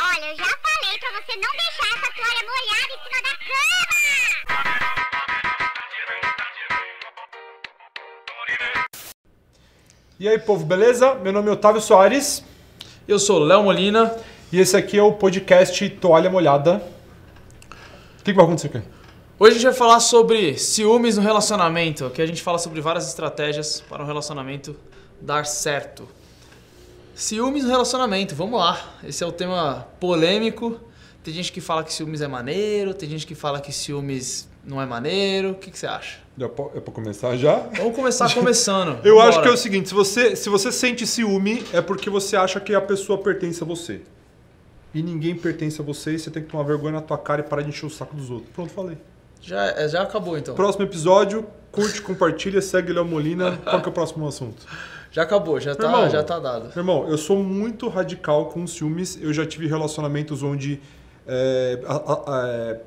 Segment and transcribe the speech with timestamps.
[0.00, 3.94] Olha, eu já falei pra você não deixar essa toalha molhada em cima da cama!
[10.18, 11.14] E aí, povo, beleza?
[11.16, 12.44] Meu nome é Otávio Soares
[13.06, 14.16] Eu sou Léo Molina.
[14.50, 16.82] e esse aqui é o podcast Toalha Molhada.
[18.20, 18.82] O que, que vai acontecer aqui?
[19.38, 23.06] Hoje a gente vai falar sobre ciúmes no relacionamento, que a gente fala sobre várias
[23.06, 24.74] estratégias para um relacionamento
[25.24, 26.06] dar certo.
[27.14, 28.96] Ciúmes no relacionamento, vamos lá.
[29.02, 30.78] Esse é o tema polêmico.
[31.22, 34.80] Tem gente que fala que ciúmes é maneiro, tem gente que fala que ciúmes não
[34.82, 35.52] é maneiro.
[35.52, 36.18] O que, que você acha?
[36.38, 37.56] É pra começar já?
[37.76, 38.98] Vamos começar começando.
[39.06, 39.42] Eu acho Bora.
[39.42, 42.74] que é o seguinte, se você, se você sente ciúme, é porque você acha que
[42.74, 44.02] a pessoa pertence a você.
[44.92, 47.44] E ninguém pertence a você e você tem que tomar vergonha na tua cara e
[47.44, 48.50] parar de encher o saco dos outros.
[48.52, 48.98] Pronto, falei.
[49.40, 50.54] Já, é, já acabou então.
[50.54, 53.56] Próximo episódio, curte, compartilha, segue Léo Molina.
[53.64, 54.66] Qual que é o próximo assunto?
[55.14, 56.10] Já acabou, já tá, Irmão.
[56.10, 56.76] já tá dado.
[56.76, 59.16] Irmão, eu sou muito radical com ciúmes.
[59.22, 60.80] Eu já tive relacionamentos onde.
[61.26, 61.94] é, a-
[62.32, 62.80] a- é,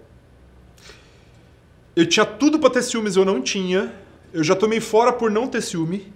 [1.96, 3.94] eu tinha tudo pra ter ciúmes, eu não tinha.
[4.34, 6.12] Eu já tomei fora por não ter ciúme.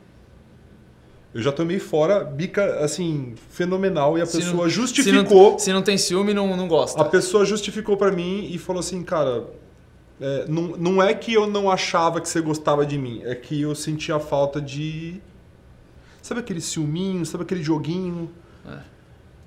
[1.33, 4.17] Eu já tomei fora, bica, assim, fenomenal.
[4.17, 5.45] E a Se pessoa não- justificou.
[5.51, 7.01] Se não, se não tem ciúme, não, não gosta.
[7.01, 9.45] A pessoa justificou pra mim e falou assim, cara.
[10.19, 13.61] é, não, não é que eu não achava que você gostava de mim, é que
[13.61, 15.19] eu sentia falta de.
[16.21, 18.29] Sabe aquele ciúminho, sabe aquele joguinho?
[18.67, 18.77] É.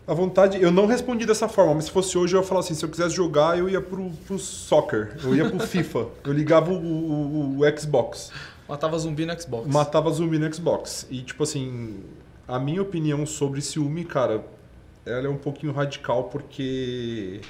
[0.07, 0.61] A vontade.
[0.61, 2.89] Eu não respondi dessa forma, mas se fosse hoje eu ia falar assim: se eu
[2.91, 7.59] quisesse jogar, eu ia pro, pro soccer, eu ia pro FIFA, eu ligava o, o-
[7.61, 8.31] o Xbox,
[8.69, 9.67] Matava zumbi no Xbox.
[9.67, 11.07] matava zumbi no Xbox.
[11.11, 12.01] E tipo assim,
[12.47, 14.45] a minha opinião sobre ciúme, cara,
[15.07, 17.41] ela é um pouquinho radical porque.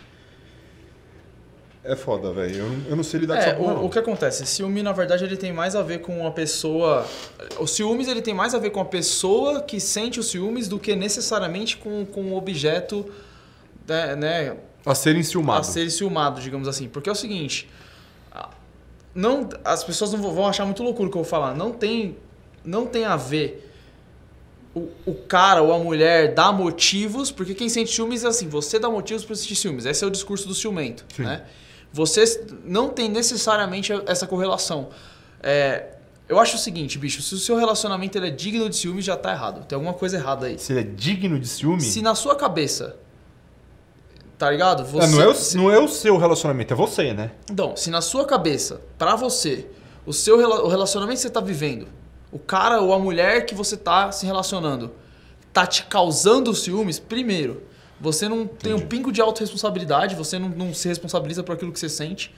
[1.85, 2.57] É foda, velho.
[2.57, 3.75] Eu, não- eu não sei lidar com É, essa porra.
[3.75, 4.47] o, o que acontece?
[4.47, 7.07] Ciúme, na verdade, ele tem mais a ver com a pessoa.
[7.59, 10.79] O ciúmes ele tem mais a ver com a pessoa que sente os ciúmes do
[10.79, 13.05] que necessariamente com, com o objeto
[13.87, 15.69] né, né, A serem a ciumados.
[15.69, 16.89] ser ciumado, digamos assim.
[16.89, 17.69] Porque é o seguinte.
[18.33, 18.49] a-
[19.15, 21.55] Não, as pessoas não vão- achar muito loucura o que eu vou falar.
[21.55, 22.17] Não tem,
[22.65, 23.71] não tem a ver
[24.75, 28.79] o, o cara ou a mulher dar motivos, porque quem sente ciúmes é assim, você
[28.79, 29.85] dá motivos para sentir ciúmes.
[29.85, 31.25] Esse é o discurso do ciumento, Sim.
[31.25, 31.45] né?
[31.95, 34.89] Você não tem necessariamente essa correlação.
[35.41, 35.91] É,
[36.29, 39.17] eu acho o seguinte, bicho, se o seu relacionamento ele é digno de ciúmes, já
[39.17, 39.65] tá errado.
[39.65, 40.59] Tem alguma coisa errada aí.
[40.59, 41.81] Se ele é digno de ciúme.
[41.81, 42.97] Se na sua cabeça,
[44.37, 44.83] tá ligado?
[44.83, 47.31] É, Você, não, é o, se- não é o seu relacionamento, é você, né?
[47.49, 49.67] então, se na sua cabeça, pra você,
[50.05, 51.87] o seu o relacionamento que você tá vivendo,
[52.33, 54.91] o cara ou a mulher que você tá se relacionando,
[55.53, 57.63] tá te causando ciúmes, primeiro,
[58.01, 61.79] você não tem um pingo de autorresponsabilidade, você não, não se responsabiliza por aquilo que
[61.79, 62.35] você sente.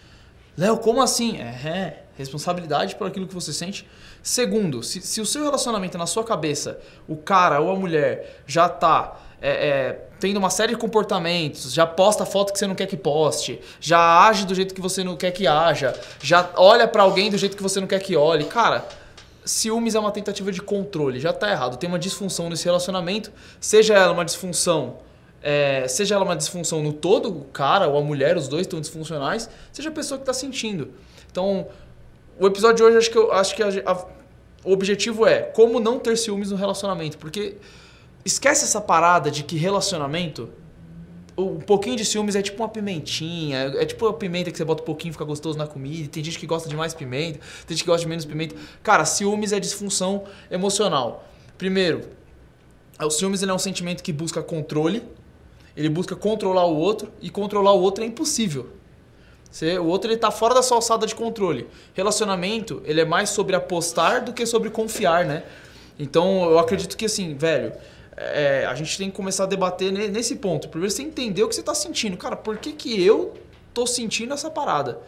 [0.57, 1.39] Léo, como assim?
[1.39, 3.87] É, é, responsabilidade por aquilo que você sente.
[4.23, 8.69] Segundo, se, se o seu relacionamento na sua cabeça, o cara ou a mulher já
[8.69, 12.87] tá é, é, tendo uma série de comportamentos, já posta foto que você não quer
[12.87, 17.03] que poste, já age do jeito que você não quer que haja, já olha pra
[17.03, 18.87] alguém do jeito que você não quer que olhe, cara,
[19.45, 21.77] ciúmes é uma tentativa de controle, já tá errado.
[21.77, 23.31] Tem uma disfunção nesse relacionamento,
[23.61, 24.99] seja ela uma disfunção,
[25.49, 28.81] é, seja ela uma disfunção no todo, o cara ou a mulher, os dois estão
[28.81, 30.89] disfuncionais, seja a pessoa que tá sentindo.
[31.31, 31.69] Então,
[32.37, 34.07] o episódio de hoje acho que eu acho que a- a-
[34.65, 37.59] o objetivo é como não ter ciúmes no relacionamento, porque
[38.25, 40.49] esquece essa parada de que relacionamento
[41.39, 44.83] um pouquinho de ciúmes é tipo uma pimentinha, é tipo a pimenta que você bota
[44.83, 46.09] um pouquinho e fica gostoso na comida.
[46.09, 48.57] Tem gente que gosta de mais pimenta, tem gente que gosta de menos pimenta.
[48.83, 51.25] Cara, ciúmes é disfunção emocional.
[51.57, 52.01] Primeiro,
[53.01, 55.03] o ciúmes é um sentimento que busca controle,
[55.77, 58.69] ele busca controlar o outro e controlar o outro é impossível.
[59.51, 61.67] Você- o outro ele tá fora da sua alçada de controle.
[61.95, 65.45] Relacionamento, ele é mais sobre apostar do que sobre confiar, né?
[65.99, 67.73] Então, eu acredito que assim, velho,
[68.17, 70.69] é, a gente tem que começar a debater ne- nesse ponto.
[70.69, 72.17] Primeiro você entender o que você tá sentindo.
[72.17, 73.35] Cara, por que que eu
[73.73, 74.99] tô sentindo essa parada?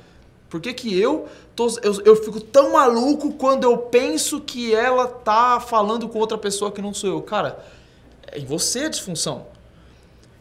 [0.48, 5.06] Por que que eu, tô, eu, eu fico tão maluco quando eu penso que ela
[5.06, 7.20] tá falando com outra pessoa que não sou eu?
[7.20, 7.58] Cara,
[8.30, 9.46] é em você a disfunção.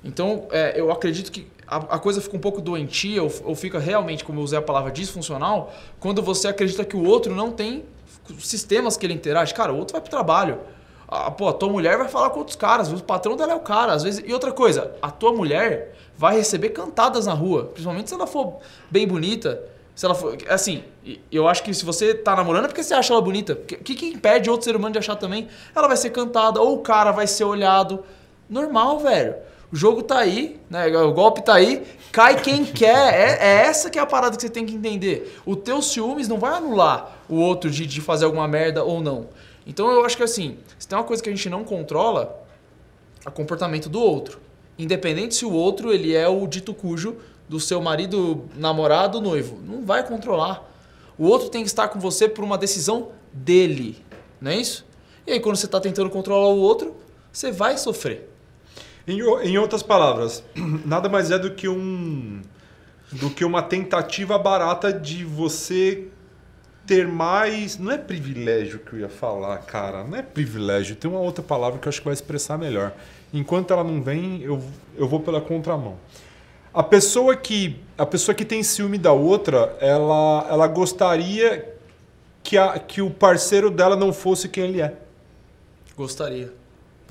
[0.08, 3.78] Então, é, eu acredito que a, a coisa fica um pouco doentia ou, ou fica
[3.78, 7.84] realmente, como eu usei a palavra, disfuncional, quando você acredita que o outro não tem
[8.40, 9.54] sistemas que ele interage.
[9.54, 10.60] Cara, o outro vai pro trabalho.
[11.08, 13.60] A, pô, a tua mulher vai falar com outros caras, o patrão dela é o
[13.60, 13.94] cara.
[13.94, 18.16] Às vezes, e outra coisa, a tua mulher vai receber cantadas na rua, principalmente se
[18.16, 18.58] ela for
[18.90, 19.62] bem bonita.
[19.96, 20.38] Se ela for.
[20.48, 20.84] Assim,
[21.32, 23.54] eu acho que se você tá namorando é porque você acha ela bonita.
[23.54, 25.48] O que, que impede outro ser humano de achar também?
[25.76, 28.04] Ela vai ser cantada, ou o cara vai ser olhado.
[28.48, 29.36] Normal, velho.
[29.72, 30.88] O jogo tá aí, né?
[30.98, 33.14] O golpe tá aí, cai quem quer.
[33.14, 35.40] É, é essa que é a parada que você tem que entender.
[35.46, 39.28] O teu ciúmes não vai anular o outro de, de fazer alguma merda ou não.
[39.66, 42.46] Então eu acho que assim, se tem uma coisa que a gente não controla,
[43.26, 44.40] é o comportamento do outro.
[44.80, 47.18] Independente se o outro ele é o dito cujo
[47.50, 49.58] do seu marido, namorado, noivo.
[49.66, 50.66] Não vai controlar.
[51.18, 54.04] O outro tem que estar com você por uma decisão dele.
[54.40, 54.86] Não é isso?
[55.26, 56.96] E aí, quando você está tentando controlar o outro,
[57.32, 58.30] você vai sofrer.
[59.08, 60.44] Em, em outras palavras,
[60.86, 62.42] nada mais é do que um
[63.10, 66.08] do que uma tentativa barata de você
[66.86, 71.20] ter mais, não é privilégio que eu ia falar, cara, não é privilégio, tem uma
[71.20, 72.94] outra palavra que eu acho que vai expressar melhor.
[73.34, 74.62] Enquanto ela não vem, eu,
[74.98, 75.98] eu vou pela contramão.
[76.74, 81.76] A pessoa que a pessoa que tem ciúme da outra, ela ela gostaria
[82.44, 84.94] que, a, que o parceiro dela não fosse quem ele é.
[85.96, 86.54] Gostaria.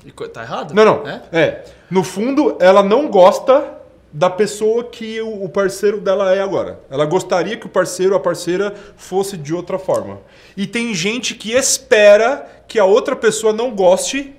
[0.07, 0.73] E tá errado?
[0.73, 1.07] Não, não.
[1.07, 1.21] É?
[1.33, 1.65] É.
[1.91, 3.77] No fundo, ela não gosta
[4.11, 6.79] da pessoa que o parceiro dela é agora.
[6.89, 10.19] Ela gostaria que o parceiro, a parceira, fosse de outra forma.
[10.55, 14.33] E tem gente que espera que a outra pessoa não goste.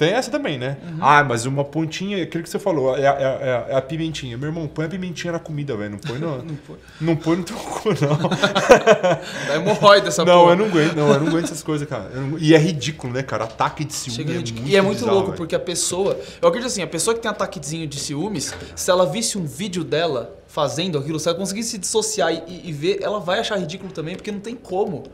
[0.00, 0.78] Tem essa também, né?
[0.98, 4.38] Ah, mas uma pontinha, aquilo que você falou, é, a- é a- é a pimentinha.
[4.38, 5.90] Meu irmão, põe a pimentinha na comida, velho.
[5.90, 6.76] Não põe no, Não foi.
[7.02, 8.16] não põe no teu cu, não.
[9.46, 10.52] Dá hemorroida essa não, porra.
[10.52, 12.08] eu não aguento, não, eu não aguento essas coisas, cara.
[12.14, 13.44] Não- E é ridículo, né, cara?
[13.44, 15.36] Ataque de ciúme Chega é muito e é muito bizarro, louco, velho.
[15.36, 16.18] porque a pessoa.
[16.40, 19.84] Eu acredito assim, a pessoa que tem ataquezinho de ciúmes, se ela visse um vídeo
[19.84, 23.92] dela fazendo aquilo, se ela conseguisse se dissociar e, e ver, ela vai achar ridículo
[23.92, 25.04] também, porque não tem como.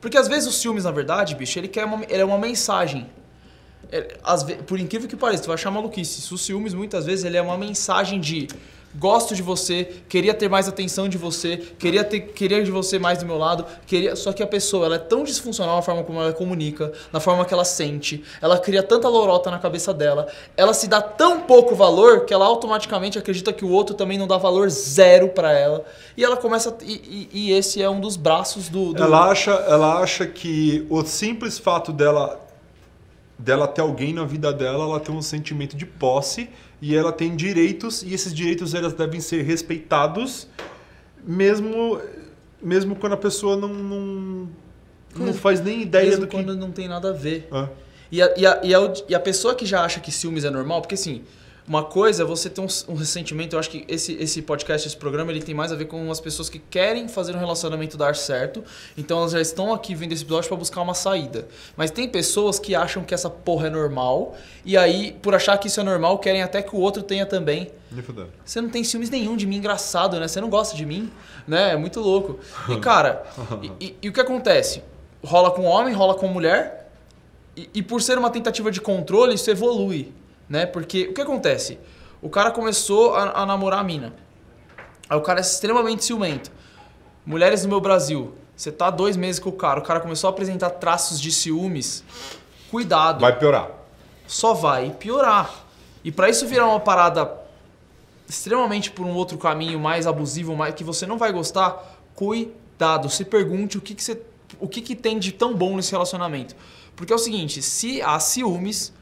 [0.00, 3.06] Porque às vezes os ciúmes, na verdade, bicho, ele quer uma, ele é uma mensagem.
[3.92, 6.32] É, às por incrível que pareça, tu vai achar maluquice.
[6.32, 8.48] O ciúmes, muitas vezes, ele é uma mensagem de
[8.94, 13.18] gosto de você, queria ter mais atenção de você, queria ter queria de você mais
[13.18, 16.20] do meu lado, queria só que a pessoa ela é tão disfuncional na forma como
[16.20, 20.26] ela comunica, na forma que ela sente, ela cria tanta lorota na cabeça dela,
[20.56, 24.26] ela se dá tão pouco valor que ela automaticamente acredita que o outro também não
[24.26, 25.84] dá valor zero pra ela
[26.16, 29.52] e ela começa e, e- e esse é um dos braços do, do Ela acha,
[29.52, 32.40] ela acha que o simples fato dela
[33.44, 36.48] dela ter alguém na vida dela, ela tem um sentimento de posse
[36.80, 40.46] e ela tem direitos e esses direitos elas devem ser respeitados
[41.24, 42.00] mesmo
[42.62, 44.48] mesmo quando a pessoa não não,
[45.16, 47.48] não faz nem ideia mesmo do que quando não tem nada a ver.
[47.50, 47.68] Ah,
[48.12, 50.50] E a, e, a, e, a, e a pessoa que já acha que ciúmes é
[50.50, 51.22] normal, porque assim,
[51.70, 54.96] uma coisa é você ter um, um ressentimento, eu acho que esse, esse podcast, esse
[54.96, 58.16] programa, ele tem mais a ver com as pessoas que querem fazer um relacionamento dar
[58.16, 58.64] certo,
[58.98, 61.46] então elas já estão aqui vendo esse episódio para buscar uma saída.
[61.76, 64.34] Mas tem pessoas que acham que essa porra é normal,
[64.64, 67.70] e aí, por achar que isso é normal, querem até que o outro tenha também.
[68.44, 70.26] Você não tem ciúmes nenhum de mim, engraçado, né?
[70.26, 71.08] Você não gosta de mim,
[71.46, 71.72] né?
[71.74, 72.40] É muito louco.
[72.68, 73.22] E, cara,
[73.80, 74.82] e, e- e o que acontece?
[75.24, 76.90] Rola com homem, rola com mulher,
[77.56, 80.12] e, e por ser uma tentativa de controle, isso evolui,
[80.50, 80.66] né?
[80.66, 81.78] Porque o que acontece?
[82.20, 84.12] O cara começou a, a namorar a mina.
[85.08, 86.50] Aí o cara é extremamente ciumento.
[87.24, 90.30] Mulheres no meu Brasil, você tá dois meses com o cara, o cara começou a
[90.32, 92.04] apresentar traços de ciúmes.
[92.70, 93.70] Cuidado Vai piorar.
[94.26, 95.50] só vai piorar.
[96.04, 97.38] E pra isso virar uma parada
[98.28, 103.24] extremamente por um outro caminho mais abusivo, mais que você não vai gostar, cuidado, se
[103.24, 104.20] pergunte o que, que você
[104.58, 106.56] o que, que tem de tão bom nesse relacionamento.
[106.96, 108.92] Porque é o seguinte, se há ciúmes,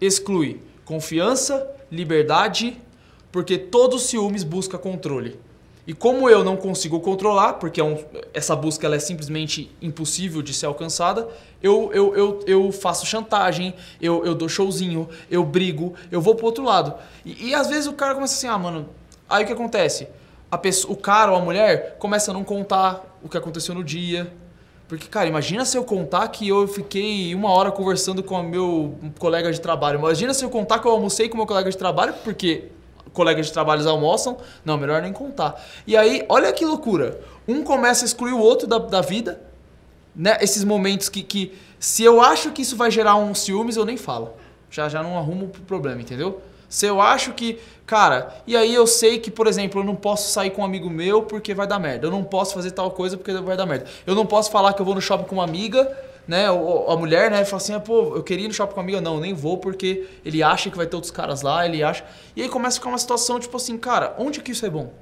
[0.00, 2.80] exclui confiança, liberdade,
[3.32, 5.38] porque todo ciúmes busca controle.
[5.86, 8.02] E como eu não consigo controlar, porque é um-
[8.32, 11.28] essa busca é simplesmente impossível de ser alcançada,
[11.62, 16.46] eu, eu, eu, eu faço chantagem, eu, eu dou showzinho, eu brigo, eu vou pro
[16.46, 16.94] outro lado.
[17.24, 18.88] E, e às vezes o cara começa assim, ah, mano,
[19.28, 20.08] aí o que acontece?
[20.62, 24.32] Pessoa, o cara ou a mulher começa a não contar o que aconteceu no dia,
[24.86, 28.94] porque, cara, imagina se eu contar que eu fiquei uma hora conversando com o meu
[29.18, 29.98] colega de trabalho.
[29.98, 32.68] Imagina se eu contar que eu almocei com meu colega de trabalho, porque
[33.12, 34.36] colegas de trabalho almoçam.
[34.64, 35.62] Não, melhor nem contar.
[35.86, 37.18] E aí, olha que loucura.
[37.48, 39.40] Um começa a excluir o outro da, da vida,
[40.14, 40.36] né?
[40.40, 43.96] Esses momentos que, que, se eu acho que isso vai gerar um ciúmes, eu nem
[43.96, 44.32] falo.
[44.70, 46.42] Já, já não arrumo o problema, entendeu?
[46.74, 50.32] Se eu acho que, cara, e aí eu sei que, por exemplo, eu não posso
[50.32, 52.08] sair com um amigo meu porque vai dar merda.
[52.08, 53.86] Eu não posso fazer tal coisa porque vai dar merda.
[54.04, 56.46] Eu não posso falar que eu vou no shopping com uma amiga, né?
[56.48, 57.44] A mulher, né?
[57.44, 59.00] Fala assim, ah, pô, eu queria ir no shopping com uma amiga.
[59.00, 62.04] Não, nem vou porque ele acha que vai ter outros caras lá, ele acha.
[62.34, 64.92] E aí começa a ficar uma situação tipo assim, cara, onde que isso é bom?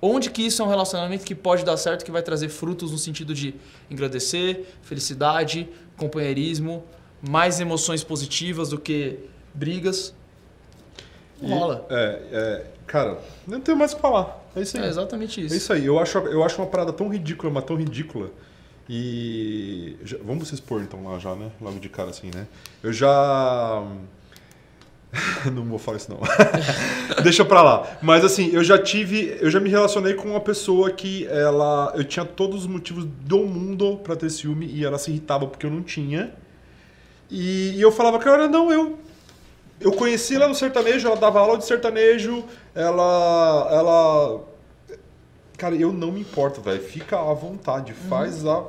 [0.00, 2.98] Onde que isso é um relacionamento que pode dar certo, que vai trazer frutos no
[2.98, 3.52] sentido de
[3.90, 6.84] engrandecer, felicidade, companheirismo,
[7.20, 9.18] mais emoções positivas do que
[9.52, 10.16] brigas?
[11.42, 11.86] Rola.
[11.90, 14.44] É, é, cara, não tenho mais o que falar.
[14.56, 14.84] É isso aí.
[14.84, 15.54] É exatamente É isso.
[15.54, 15.84] isso aí.
[15.86, 18.30] Eu acho, eu acho uma parada tão ridícula, mas tão ridícula.
[18.88, 19.96] E.
[20.02, 21.50] já- vamos se expor então lá já, né?
[21.60, 22.46] Logo de cara assim, né?
[22.82, 23.82] Eu já.
[25.52, 26.20] não vou falar isso não.
[27.22, 27.98] Deixa pra lá.
[28.02, 32.04] Mas assim, eu já tive, eu já me relacionei com uma pessoa que ela, eu
[32.04, 35.70] tinha todos os motivos do mundo pra ter ciúme e ela se irritava porque eu
[35.70, 36.32] não tinha.
[37.30, 38.98] E, e eu falava, cara, não, eu
[39.80, 42.44] eu conheci ela no sertanejo, ela dava aula de sertanejo,
[42.74, 44.40] ela ela
[45.58, 46.80] Cara, eu não me importo, velho.
[46.80, 47.92] Fica à vontade.
[47.92, 48.64] Faz, a,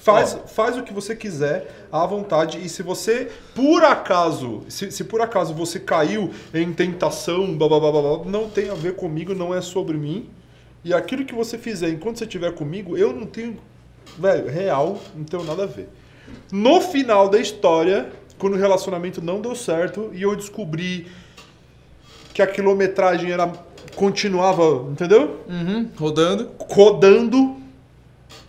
[0.00, 2.58] faz, faz o que você quiser à vontade.
[2.64, 7.78] E se você, por acaso, se, se por acaso você caiu em tentação, blá, blá,
[7.78, 10.30] blá, blá, não tem a ver comigo, não é sobre mim.
[10.82, 13.58] E aquilo que você fizer enquanto você estiver comigo, eu não tenho.
[14.18, 15.90] Velho, real, não tenho nada a ver.
[16.50, 21.06] No final da história, quando o relacionamento não deu certo e eu descobri
[22.32, 23.52] que a quilometragem era
[23.94, 25.44] continuava, entendeu?
[25.48, 26.50] Uhum, rodando.
[26.58, 27.56] rodando.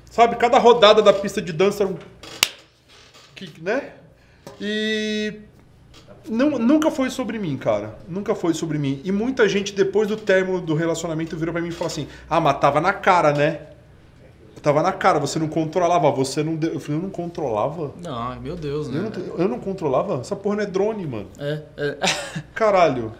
[0.10, 1.98] Sabe, cada rodada da pista de dança era um
[3.36, 3.91] kick, né?
[4.60, 5.33] E
[6.29, 7.98] não, nunca foi sobre mim, cara.
[8.07, 9.01] Nunca foi sobre mim.
[9.03, 12.39] E muita gente depois do término do relacionamento virou pra mim e falou assim: "Ah,
[12.39, 13.71] mas tava na cara, né?"
[14.62, 16.74] Tava na cara, você não controlava, você não deu.
[16.74, 17.91] Eu falei, eu não controlava?
[18.01, 19.00] Não, meu Deus, né?
[19.00, 20.20] Eu não, eu não controlava?
[20.20, 21.27] Essa porra não é drone, mano.
[21.39, 21.98] É, é.
[22.53, 23.12] Caralho.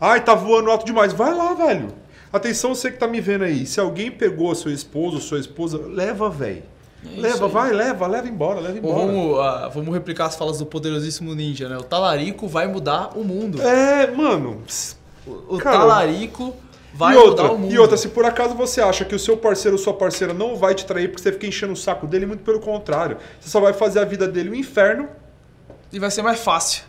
[0.00, 1.12] Ai, tá voando alto demais.
[1.12, 1.88] Vai lá, velho.
[2.30, 3.64] Atenção, você que tá me vendo aí.
[3.64, 6.62] Se alguém pegou seu esposo, sua esposa, leva, velho.
[7.04, 9.06] É leva, vai, leva, leva embora, leva Ou embora.
[9.06, 11.76] vamos, ah, vamos replicar as falas do poderosíssimo ninja, né?
[11.76, 13.60] O talarico vai mudar o mundo.
[13.60, 14.62] É, mano.
[15.26, 16.54] O Cara, talarico
[16.94, 17.72] vai e outra, mudar o mundo.
[17.72, 20.56] e outra, se por acaso você acha que o seu parceiro ou sua parceira não
[20.56, 23.16] vai te trair porque você fica enchendo o saco dele, muito pelo contrário.
[23.40, 25.08] Você só vai fazer a vida dele um inferno.
[25.92, 26.84] E vai ser mais fácil.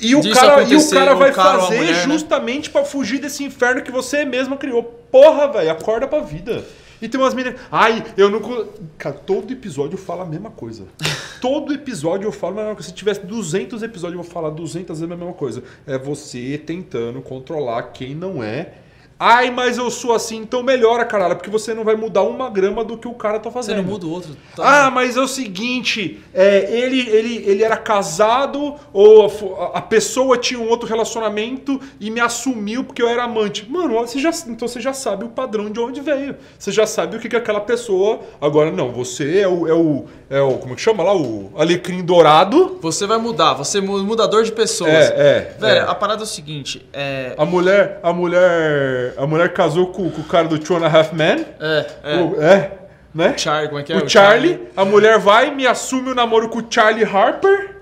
[0.00, 2.14] E o cara, e o cara vai cara fazer mulher, né?
[2.14, 4.82] justamente pra fugir desse inferno que você mesma criou.
[4.82, 6.64] Porra, velho, acorda pra vida.
[7.00, 7.60] E tem umas meninas.
[7.70, 8.40] Ai, eu não.
[8.40, 10.86] co-" Cara, todo episódio eu falo a mesma coisa.
[11.40, 12.88] todo episódio eu falo a mesma coisa.
[12.88, 15.62] Se tivesse 200 episódios, eu vou falar 200 vezes a mesma coisa.
[15.86, 18.72] É você tentando controlar quem não é.
[19.18, 22.82] Ai, mas eu sou assim, então melhora, caralho, porque você não vai mudar uma grama
[22.84, 23.76] do que o cara tá Você fazendo.
[23.76, 24.36] não muda o outro.
[24.56, 24.86] tá?
[24.86, 29.26] Ah, mas é o seguinte, é, ele, ele, ele era casado ou
[29.72, 33.64] a, a- pessoa tinha um outro relacionamento e me assumiu porque eu era amante.
[33.70, 36.34] Mano, você já, então você já sabe o padrão de onde veio.
[36.58, 38.20] Você já sabe o que, que aquela pessoa.
[38.40, 40.04] Agora, não, você é o, é o.
[40.28, 40.58] É o.
[40.58, 41.14] Como que chama lá?
[41.14, 42.78] O alecrim dourado.
[42.82, 44.90] Você vai mudar, você é mu- mudador de pessoas.
[44.90, 45.88] É, é, Velho, é.
[45.88, 47.34] a parada é o seguinte, é.
[47.38, 48.00] A mulher.
[48.02, 49.03] A mulher.
[49.16, 51.44] A mulher casou com, com o cara do Two and a Half Men.
[51.60, 52.16] É, é.
[52.22, 52.72] O- é
[53.14, 53.34] né?
[53.38, 53.96] Char, como é que é?
[53.96, 57.76] o Charlie, a mulher vai, me assume o namoro com o Charlie Harper.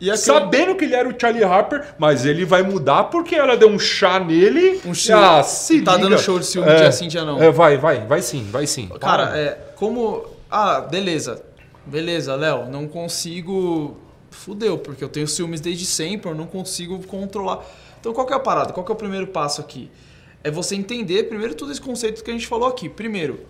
[0.00, 3.68] Aquele- Sabendo que ele era o Charlie Harper, mas ele vai mudar porque ela deu
[3.68, 4.80] um chá nele.
[4.86, 6.08] Um chá- Ah, se tá liga.
[6.08, 7.42] dando show de ciúme dia sim, dia não.
[7.42, 8.86] É, vai, vai, vai sim, vai sim.
[9.00, 9.38] Cara, Para.
[9.38, 9.58] é.
[9.74, 10.24] Como.
[10.50, 11.42] Ah, beleza.
[11.84, 13.96] Beleza, Léo, não consigo.
[14.30, 17.60] Fudeu, porque eu tenho ciúmes desde sempre, eu não consigo controlar.
[17.98, 18.72] Então qual que é a parada?
[18.72, 19.90] Qual que é o primeiro passo aqui?
[20.48, 22.88] É você entender primeiro todo esse conceito que a gente falou aqui.
[22.88, 23.40] Primeiro,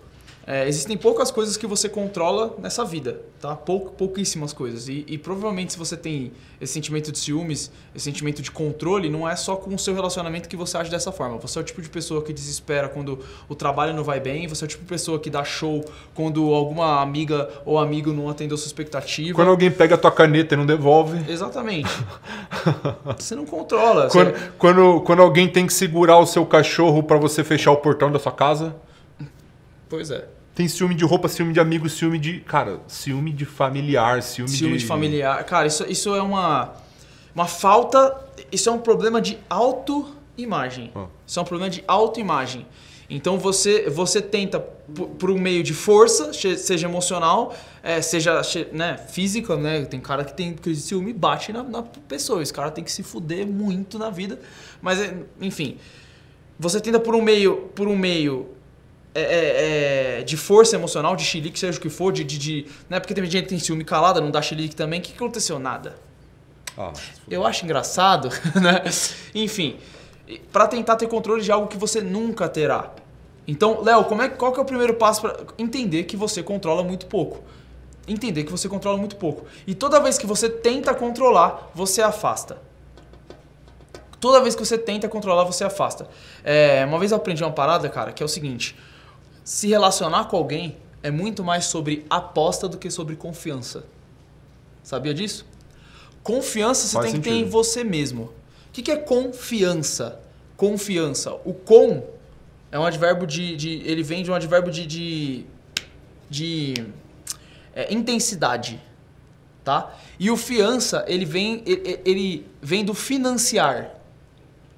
[0.50, 3.55] é, existem poucas coisas que você controla nessa vida, tá?
[3.55, 4.88] Pou, pouquíssimas coisas.
[4.88, 9.28] E, e provavelmente se você tem esse sentimento de ciúmes, esse sentimento de controle, não
[9.28, 11.37] é só com o seu relacionamento que você age dessa forma.
[11.37, 14.64] Você é o tipo de pessoa que desespera quando o trabalho não vai bem, você
[14.64, 18.57] é o tipo de pessoa que dá show quando alguma amiga ou amigo não atendeu
[18.57, 19.35] sua expectativa.
[19.35, 21.31] Quando alguém pega a tua caneta e não devolve.
[21.31, 21.90] Exatamente.
[23.19, 24.09] você não controla.
[24.09, 27.76] Quando, você- quando, quando alguém tem que segurar o seu cachorro pra você fechar o
[27.76, 28.75] portão da sua casa.
[29.90, 30.38] Pois é.
[30.59, 32.41] Tem ciúme de roupa, ciúme de amigo, ciúme de.
[32.41, 35.45] Cara, ciúme de familiar, ciúme, Ciúme de familiar.
[35.45, 36.75] Cara, isso, isso é uma,
[37.33, 38.27] uma falta.
[38.50, 40.91] Isso é um problema de autoimagem.
[40.97, 41.07] Ah.
[41.25, 42.67] Isso é um problema de autoimagem.
[43.09, 48.97] Então você, você tenta, por, por um meio de força, seja emocional, é, seja né,
[48.97, 49.85] física, né?
[49.85, 52.43] Tem cara que tem crise de ciúme e bate na, na pessoa.
[52.43, 54.41] Esse cara tem que se fuder muito na vida.
[54.83, 55.77] Mas, é, enfim.
[56.59, 57.71] Você tenta por um meio.
[57.77, 58.58] Por um meio
[59.19, 62.25] é, é, é, de força emocional, de chilique, seja o que for, de.
[62.25, 63.01] de, de né?
[63.01, 65.01] Porque tem gente que tem ciúme calada, não dá chilique também.
[65.01, 65.59] O que que aconteceu?
[65.59, 65.97] Nada.
[66.77, 66.93] Ah,
[67.29, 68.29] Eu acho engraçado,
[68.61, 68.85] né?
[69.35, 69.77] Enfim,
[70.53, 72.93] pra tentar ter controle de algo que você nunca terá.
[73.47, 76.83] Então, Léo, como é, qual que é o primeiro passo para entender que você controla
[76.83, 77.43] muito pouco?
[78.07, 79.47] Entender que você controla muito pouco.
[79.67, 82.59] E toda vez que você tenta controlar, você afasta.
[84.21, 86.09] Toda vez que você tenta controlar, você afasta.
[86.45, 88.77] É, uma vez eu aprendi uma parada, cara, que é o seguinte:
[89.49, 93.85] se relacionar com alguém é muito mais sobre aposta do que sobre confiança.
[94.83, 95.47] Sabia disso?
[96.23, 97.50] Confiança você Faz tem que ter em sentido.
[97.50, 98.25] você mesmo.
[98.25, 100.21] O que, que é confiança?
[100.55, 101.33] Confiança.
[101.47, 102.05] O com
[102.71, 103.57] é um advérbio de.
[103.57, 104.85] de- ele vem de um advérbio de.
[104.85, 105.47] de,
[106.28, 106.75] de,
[107.75, 108.78] é, intensidade.
[109.64, 109.95] Tá?
[110.19, 113.95] E o fiança, ele vem, ele, ele vem do financiar.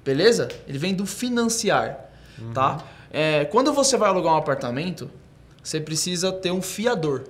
[0.05, 0.47] Beleza?
[0.65, 2.09] Ele vem do financiar,
[2.53, 2.81] tá?
[3.11, 5.09] É, quando você vai alugar um apartamento,
[5.61, 7.21] você precisa ter um fiador.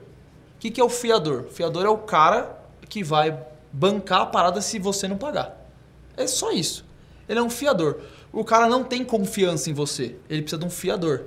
[0.56, 1.42] O que, que é o fiador?
[1.50, 2.58] O fiador é o cara
[2.88, 3.38] que vai
[3.74, 5.58] bancar a parada se você não pagar.
[6.16, 6.86] É só isso.
[7.28, 8.00] Ele é um fiador.
[8.32, 10.16] O cara não tem confiança em você.
[10.30, 11.24] Ele precisa de um fiador.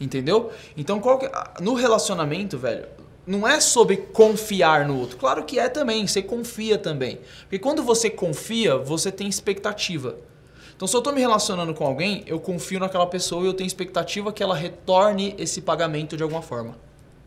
[0.00, 0.50] Entendeu?
[0.76, 2.86] Então, qual que- no relacionamento, velho,
[3.26, 5.16] não é sobre confiar no outro.
[5.16, 7.20] Claro que é também, você confia também.
[7.42, 10.16] Porque quando você confia, você tem expectativa.
[10.82, 13.68] Então, se eu tô me relacionando com alguém, eu confio naquela pessoa e eu tenho
[13.68, 16.76] expectativa que ela retorne esse pagamento de alguma forma.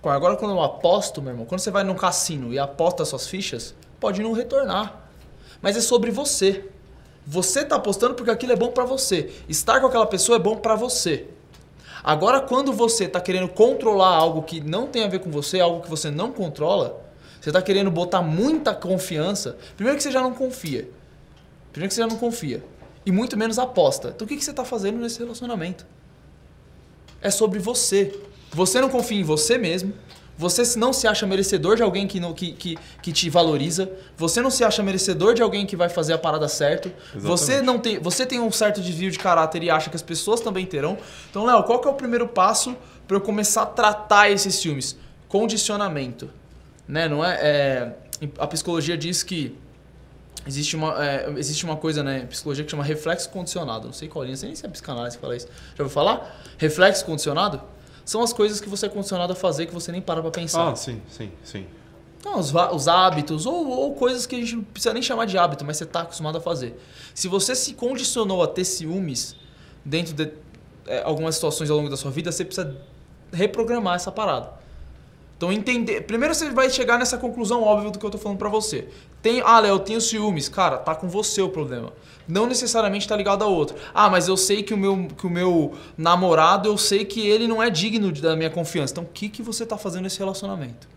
[0.03, 3.73] Agora, quando eu aposto, meu irmão, quando você vai num cassino e aposta suas fichas,
[3.97, 5.07] pode não retornar.
[5.61, 6.65] Mas é sobre você.
[7.25, 9.31] Você tá apostando porque aquilo é bom pra você.
[9.47, 11.25] Estar com aquela pessoa é bom pra você.
[12.03, 15.81] Agora, quando você tá querendo controlar algo que não tem a ver com você, algo
[15.81, 17.01] que você não controla,
[17.39, 19.55] você tá querendo botar muita confiança.
[19.77, 20.89] Primeiro que você já não confia.
[21.71, 22.61] Primeiro que você já não confia.
[23.05, 24.11] E muito menos aposta.
[24.15, 25.85] Então o que, que você tá fazendo nesse relacionamento?
[27.21, 28.19] É sobre você.
[28.51, 29.93] Você não confia em você mesmo.
[30.37, 33.89] Você não se acha merecedor de alguém que, não, que, que, que te valoriza.
[34.17, 36.91] Você não se acha merecedor de alguém que vai fazer a parada certo.
[37.15, 40.41] Você não tem, você tem um certo desvio de caráter e acha que as pessoas
[40.41, 40.97] também terão.
[41.29, 42.75] Então, Léo, qual que é o primeiro passo
[43.07, 44.97] para eu começar a tratar esses ciúmes?
[45.29, 46.29] Condicionamento.
[46.85, 47.07] Né?
[47.07, 47.95] Não é, é,
[48.37, 49.57] a psicologia diz que
[50.47, 53.87] Existe uma, é, existe uma coisa, né, em psicologia que chama reflexo condicionado.
[53.87, 55.47] Não sei qual linha, não sei nem se é psicanálise que fala isso.
[55.75, 56.41] Já ouviu falar?
[56.57, 57.61] Reflexo condicionado?
[58.05, 60.69] São as coisas que você é condicionado a fazer que você nem para pra pensar.
[60.69, 61.65] Ah, sim, sim, sim.
[62.19, 65.37] Então, os, os hábitos, ou, ou coisas que a gente não precisa nem chamar de
[65.37, 66.79] hábito, mas você está acostumado a fazer.
[67.13, 69.35] Se você se condicionou a ter ciúmes
[69.83, 70.31] dentro de
[70.87, 72.75] é, algumas situações ao longo da sua vida, você precisa
[73.31, 74.64] reprogramar essa parada.
[75.37, 76.01] Então, entender.
[76.01, 78.87] Primeiro você vai chegar nessa conclusão óbvia do que eu tô falando pra você.
[79.21, 80.47] Tem, ah, Léo, eu tenho ciúmes.
[80.47, 81.91] Cara, tá com você o problema.
[82.27, 83.75] Não necessariamente tá ligado a outro.
[83.93, 87.47] Ah, mas eu sei que o meu, que o meu namorado, eu sei que ele
[87.47, 88.93] não é digno da minha confiança.
[88.93, 90.87] Então, o que, que você tá fazendo nesse relacionamento?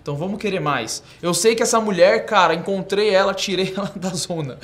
[0.00, 1.00] Então vamos querer mais.
[1.22, 4.58] Eu sei que essa mulher, cara, encontrei ela, tirei ela da zona.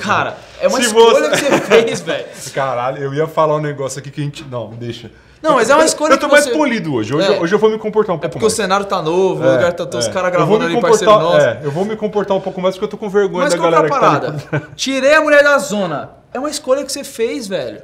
[0.00, 2.26] Cara, é uma Se escolha você- que você fez, velho.
[2.52, 4.42] Caralho, eu ia falar um negócio aqui que a gente.
[4.44, 5.12] Não, deixa.
[5.42, 7.14] Não, mas é uma escolha Eu tô que mais você- polido hoje.
[7.14, 7.40] Hoje, É.
[7.40, 8.54] hoje eu vou me comportar um É pouco porque o mais.
[8.54, 10.12] cenário tá novo, o É, lugar tá todos os é.
[10.12, 11.46] caras Eu vou gravando me ali, parceiro comportar- nosso.
[11.46, 13.58] É, eu vou me comportar um pouco mais porque eu tô com vergonha Mas da
[13.58, 14.20] é galera a que tá ali.
[14.20, 14.68] parada?
[14.76, 16.10] Tirei a mulher da zona.
[16.34, 17.82] É uma escolha que você fez, velho.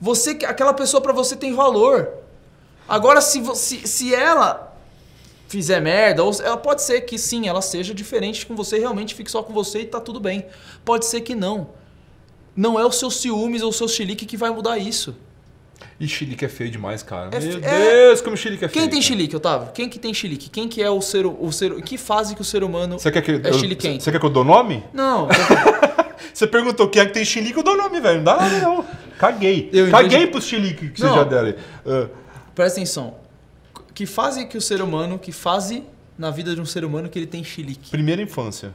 [0.00, 2.08] Você, que- aquela pessoa pra você tem valor.
[2.88, 3.40] Agora, se,
[3.86, 4.74] se ela
[5.48, 9.30] fizer merda, ou ela pode ser que sim, ela seja diferente com você, realmente fique
[9.30, 10.44] só com você e tá tudo bem.
[10.84, 11.68] Pode ser que não.
[12.54, 15.14] Não é o seu ciúmes ou o seu chilique que vai mudar isso.
[16.02, 17.30] E chilique é feio demais, cara.
[17.30, 18.06] É Meu é.
[18.08, 18.72] Deus, como chilique é feio.
[18.72, 19.02] Quem tem cara.
[19.02, 19.68] chilique, Otávio?
[19.72, 20.50] Quem que tem chilique?
[20.50, 23.22] Quem que é o ser, o ser, que fase que o ser humano Você quer
[23.22, 23.38] que é?
[24.00, 24.82] Você quer que eu dou nome?
[24.92, 25.28] Não,
[26.34, 28.16] Você perguntou quem é que tem chilique, eu dou nome, velho.
[28.16, 28.84] Não dá nada, não.
[29.16, 29.70] Caguei.
[29.72, 30.32] Eu Caguei entendi.
[30.32, 31.10] pros chilique que Não.
[31.10, 31.54] você já deram aí.
[31.86, 32.08] Ah,
[32.52, 33.14] Presta atenção.
[33.94, 35.84] Que fase que o ser humano, que fase
[36.18, 37.90] na vida de um ser humano que ele tem chilique?
[37.90, 38.72] primeira infância.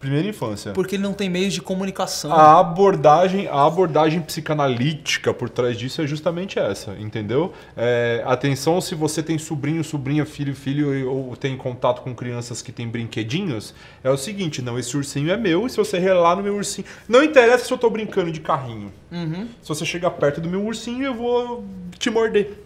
[0.00, 0.72] Primeira infância.
[0.72, 2.32] Porque ele não tem meios de comunicação.
[2.32, 7.52] A abordagem, a abordagem psicanalítica por trás disso é justamente essa, entendeu?
[7.76, 12.70] É, atenção se você tem sobrinho, sobrinha, filho, filho ou tem contato com crianças que
[12.70, 16.44] têm brinquedinhos, é o seguinte, não, esse ursinho é meu e se você relar no
[16.44, 16.86] meu ursinho...
[17.08, 18.92] Não interessa se eu tô brincando de carrinho.
[19.10, 19.48] Uhum.
[19.60, 21.64] Se você chegar perto do meu ursinho, eu vou
[21.98, 22.64] te morder.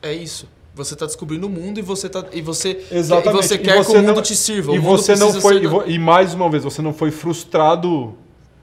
[0.00, 0.48] É isso.
[0.78, 3.44] Você tá descobrindo o mundo e você tá e você Exatamente.
[3.44, 4.72] e você E quer que você o mundo não- te sirva.
[4.72, 5.58] E você não foi.
[5.60, 8.14] ser E, e mais uma vez, você não foi frustrado.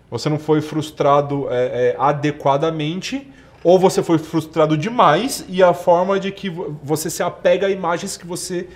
[0.09, 3.27] Você não foi frustrado é, é, adequadamente.
[3.63, 7.69] Ou você foi frustrado demais e a forma de que vo- você se apega a
[7.69, 8.67] imagens que você.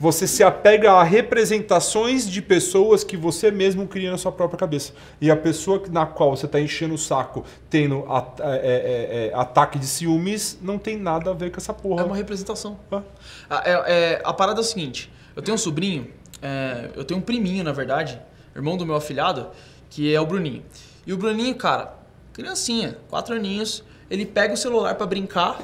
[0.00, 4.92] Você se apega a representações de pessoas que você mesmo cria na sua própria cabeça.
[5.20, 9.34] E a pessoa na qual você está enchendo o saco, tendo a- é, é, é,
[9.34, 12.02] ataque de ciúmes, não tem nada a ver com essa porra.
[12.02, 12.78] É uma representação.
[12.92, 13.02] Ah.
[13.50, 13.84] A, é-
[14.14, 16.06] é- a parada é o seguinte: eu tenho um sobrinho,
[16.40, 18.20] é, eu tenho um priminho, na verdade,
[18.54, 19.48] irmão do meu afilhado,
[19.90, 20.62] que é o Bruninho.
[21.04, 21.94] E o Bruninho, cara,
[22.32, 25.58] criancinha, quatro aninhos, ele pega o celular pra brincar,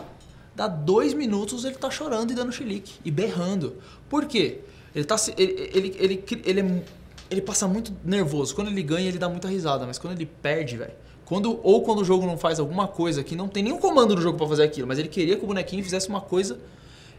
[0.56, 3.76] dá dois minutos ele tá chorando e dando chilique e berrando.
[4.14, 4.60] Por quê?
[4.94, 6.82] Ele tá ele, ele, ele, ele, é-
[7.28, 8.54] ele passa muito nervoso.
[8.54, 10.92] Quando ele ganha, ele dá muita risada, mas quando ele perde, velho.
[11.24, 14.22] Quando, ou quando o jogo não faz alguma coisa que não tem nenhum comando no
[14.22, 16.60] jogo pra fazer aquilo, mas ele queria que o bonequinho fizesse uma coisa,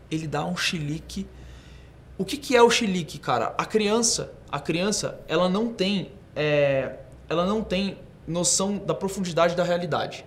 [0.09, 1.27] ele dá um chilique.
[2.17, 3.53] O que, que é o chilique, cara?
[3.57, 6.95] A criança, a criança, ela não tem, é,
[7.27, 10.23] ela não tem noção da profundidade da realidade.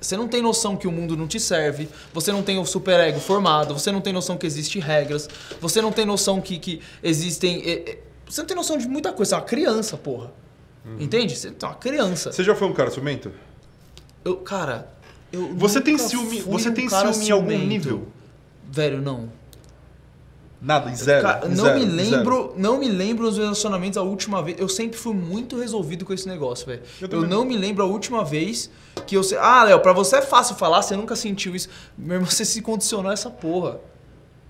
[0.00, 3.20] Você não tem noção que o mundo não te serve, você não tem o superego
[3.20, 5.28] formado, você não tem noção que existem regras,
[5.60, 7.62] você não tem noção que, que existem.
[7.64, 10.32] é, é, você não tem noção de muita coisa, você é uma criança, porra.
[10.98, 11.36] Entende?
[11.36, 12.32] Você é uma criança.
[12.32, 13.30] Você já foi um cara ciumento?
[14.24, 14.92] Eu, cara,
[15.32, 18.08] eu Você tem ciúme, você um tem ciúme em algum nível?
[18.70, 19.30] Velho, não.
[20.62, 21.22] Nada, zero.
[21.22, 22.54] Cara, não zero, me em lembro, zero.
[22.56, 24.60] não me lembro os relacionamentos a última vez.
[24.60, 26.82] Eu sempre fui muito resolvido com esse negócio, velho.
[27.00, 28.70] Eu Eu, não me lembro a última vez
[29.04, 29.38] que eu sei.
[29.38, 31.68] Ah, Léo, pra você é fácil falar, você nunca sentiu isso.
[31.98, 33.80] Meu irmão, você se condicionou a essa porra.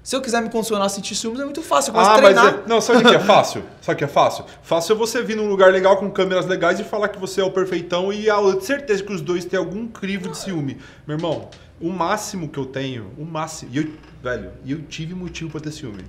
[0.03, 1.95] Se eu quiser me condicionar a sentir ciúmes, é muito fácil.
[1.95, 3.63] Eu Ah, mas é, não, sabe o que é fácil?
[3.81, 4.45] Sabe o que é fácil?
[4.61, 7.45] Fácil é você vir num lugar legal com câmeras legais e falar que você é
[7.45, 10.77] o perfeitão e a certeza que os dois têm algum crivo de ciúme.
[11.07, 11.49] Meu irmão,
[11.83, 13.91] o máximo que eu tenho, o máximo, e eu,
[14.23, 16.05] velho, e eu tive motivo pra ter ciúme.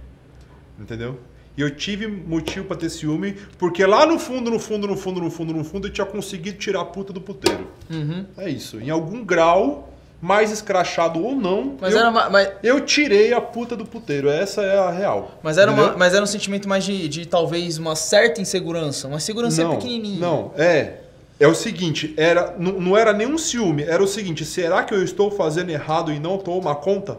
[0.79, 1.19] Entendeu?
[1.55, 5.21] E eu tive motivo pra ter ciúme porque lá no fundo, no fundo, no fundo,
[5.21, 7.67] no fundo, no fundo eu tinha conseguido tirar a puta do puteiro.
[7.91, 8.25] Uhum.
[8.38, 8.79] É isso.
[8.79, 13.41] Em algum grau, mais escrachado ou não, Mas eu, era, uma- mas, eu tirei a
[13.41, 14.29] puta do puteiro.
[14.29, 15.38] Essa é a real.
[15.43, 19.07] mas, era uma, mas era um sentimento mais de, de talvez uma certa insegurança.
[19.07, 20.19] Uma insegurança não, pequenininha.
[20.19, 21.01] Não, é.
[21.43, 25.03] É o seguinte, era, não, não era nenhum ciúme, era o seguinte, será que eu
[25.03, 27.17] estou fazendo errado e não tomar conta?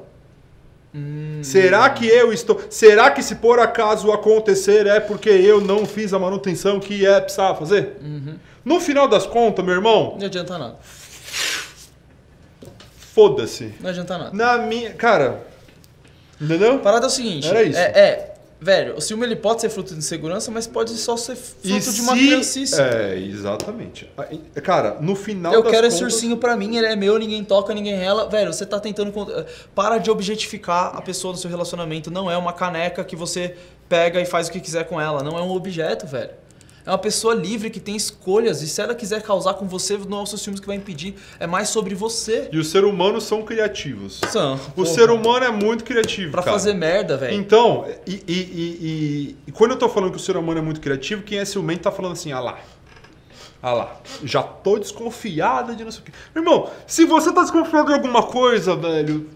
[0.94, 1.40] Hum.
[1.42, 2.58] Será que eu estou.
[2.70, 7.20] Será que se por acaso acontecer é porque eu não fiz a manutenção que é
[7.20, 7.98] precisava fazer?
[8.00, 8.37] Uhum.
[8.64, 10.76] No final das contas, meu irmão, Não adianta nada.
[13.12, 13.74] foda-se.
[13.78, 14.30] Não adianta nada.
[14.32, 14.94] Na minha.
[14.94, 15.46] Cara.
[16.40, 16.76] Entendeu?
[16.76, 17.46] A parada é o seguinte.
[17.46, 17.78] Era isso.
[17.78, 21.36] É, é, velho, o ciúme ele pode ser fruto de insegurança, mas pode só ser
[21.36, 22.80] fruto de uma se- criancice.
[22.80, 24.10] É, exatamente.
[24.16, 27.44] Aí, Cara, no final Eu quero esse contas- ursinho pra mim, ele é meu, ninguém
[27.44, 28.28] toca, ninguém rela.
[28.28, 29.12] Velho, você tá tentando.
[29.12, 29.26] con-
[29.74, 32.10] Para de objetificar a pessoa no seu relacionamento.
[32.10, 33.54] Não é uma caneca que você
[33.88, 35.22] pega e faz o que quiser com ela.
[35.22, 36.30] Não é um objeto, velho.
[36.87, 38.61] É uma pessoa livre que tem escolhas.
[38.61, 41.14] E se ela quiser causar com você, não é os seus ciúmes que vai impedir.
[41.40, 42.49] É mais sobre você.
[42.53, 44.20] E os seres humanos são criativos.
[44.31, 44.55] São.
[44.55, 44.87] O porra.
[44.88, 46.33] ser humano é muito criativo.
[46.33, 46.53] Pra cara.
[46.57, 47.35] fazer merda, velho.
[47.35, 50.62] Então, e, e- e- e- e quando eu tô falando que o ser humano é
[50.62, 52.59] muito criativo, quem é ciumento tá falando assim, ah lá.
[53.62, 56.12] Ah lá, já tô desconfiada de não sei o quê.
[56.35, 59.27] Meu irmão, se você tá desconfiado de alguma coisa, velho,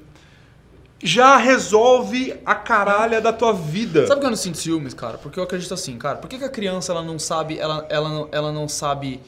[1.02, 4.06] já resolve a caralha da tua vida.
[4.06, 5.16] Sabe que eu não sinto ciúmes, cara?
[5.18, 6.18] Porque eu acredito assim, cara.
[6.18, 9.20] Por que, que a criança ela não sabe, ela, ela, não- ela não sabe,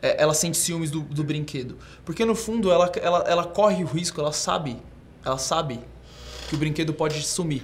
[0.00, 1.76] é, ela sente ciúmes do, do brinquedo?
[2.04, 4.78] Porque no fundo ela, ela, ela corre o risco, ela sabe,
[5.24, 5.80] ela sabe
[6.48, 7.62] que o brinquedo pode sumir.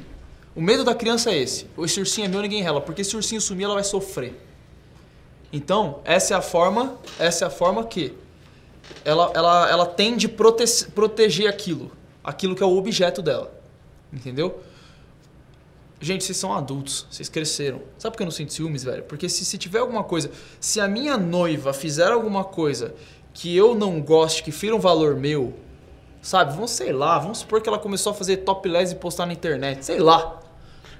[0.54, 1.66] O medo da criança é esse.
[1.78, 2.80] Esse ursinho é meu, ninguém rela.
[2.82, 4.38] Porque se o ursinho sumir, ela vai sofrer.
[5.50, 8.14] Então, essa é a forma, essa é a forma que
[9.04, 10.64] ela, ela, ela tem de prote
[10.94, 11.90] proteger aquilo.
[12.24, 13.52] Aquilo que é o objeto dela.
[14.12, 14.60] Entendeu?
[16.00, 17.80] Gente, vocês são adultos, vocês cresceram.
[17.96, 19.04] Sabe por que eu não sinto ciúmes, velho?
[19.04, 20.30] Porque se, se tiver alguma coisa.
[20.60, 22.92] Se a minha noiva fizer alguma coisa
[23.32, 25.54] que eu não goste, que fira um valor meu,
[26.20, 26.54] sabe?
[26.54, 29.84] Vamos, sei lá, vamos supor que ela começou a fazer topless e postar na internet,
[29.84, 30.40] sei lá.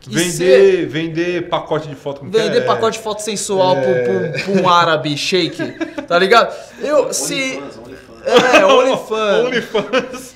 [0.08, 3.82] E se- Vender, vender pacote de foto com Vender é, pacote de foto sensual pro,
[3.84, 5.72] pro- pro um árabe shake,
[6.06, 6.52] tá ligado?
[6.80, 7.34] Eu, se.
[7.58, 8.54] OnlyFans, OnlyFans.
[8.54, 9.46] É, OnlyFans.
[9.46, 10.31] OnlyFans.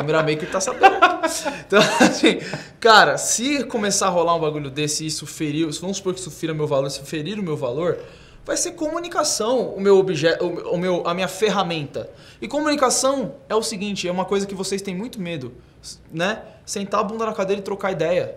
[0.00, 0.96] Câmera maker tá sabendo.
[1.66, 2.38] Então, assim,
[2.78, 6.52] cara, se começar a rolar um bagulho desse isso ferir, vamos supor que isso fira
[6.52, 7.98] meu valor, se ferir o meu valor,
[8.44, 12.10] vai ser comunicação o meu objeto, o meu, a minha ferramenta.
[12.42, 15.54] E comunicação é o seguinte, é uma coisa que vocês têm muito medo,
[16.12, 16.42] né?
[16.66, 18.36] Sentar a bunda na cadeira e trocar ideia.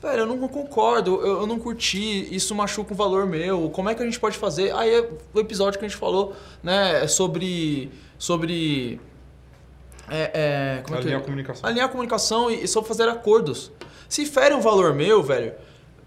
[0.00, 3.68] Velho, eu não concordo, eu, eu não curti, isso machuca o valor meu.
[3.70, 4.74] Como é que a gente pode fazer?
[4.74, 8.98] Aí é o episódio que a gente falou, né, sobre sobre
[10.10, 10.30] é,
[10.78, 11.68] é, como é que Alinhar a comunicação.
[11.68, 13.72] Alinhar a comunicação e, e sobre fazer acordos.
[14.08, 15.52] Se fere um valor meu, velho,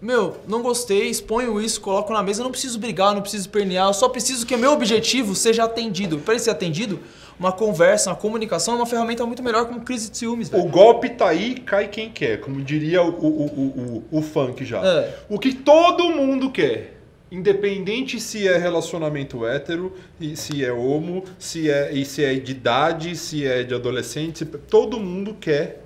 [0.00, 3.88] meu, não gostei, exponho isso, coloco na mesa, eu não preciso brigar, não preciso pernear,
[3.88, 6.18] eu só preciso que o meu objetivo seja atendido.
[6.18, 7.00] Para ele ser atendido,
[7.38, 10.64] uma conversa, uma comunicação é uma ferramenta muito melhor como crise de ciúmes, velho.
[10.64, 14.64] O golpe tá aí, cai quem quer, como diria o, o, o, o, o funk
[14.64, 14.82] já.
[14.82, 15.18] É.
[15.28, 16.99] O que todo mundo quer.
[17.30, 22.50] Independente se é relacionamento hétero, e se é homo, se é, e se é de
[22.52, 25.84] idade, se é de adolescente, se- todo mundo quer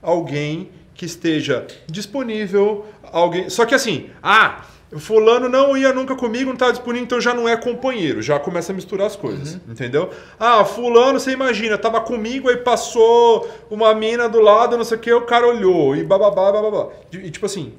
[0.00, 3.48] alguém que esteja disponível, alguém.
[3.50, 4.64] Só que assim, ah,
[4.96, 8.72] fulano não ia nunca comigo, não tá disponível, então já não é companheiro, já começa
[8.72, 10.10] a misturar as coisas, entendeu?
[10.38, 15.00] Ah, fulano, você imagina, tava comigo aí passou uma mina do lado, não sei o
[15.00, 16.88] que, o cara olhou e bababá, bababá.
[17.12, 17.72] E tipo assim,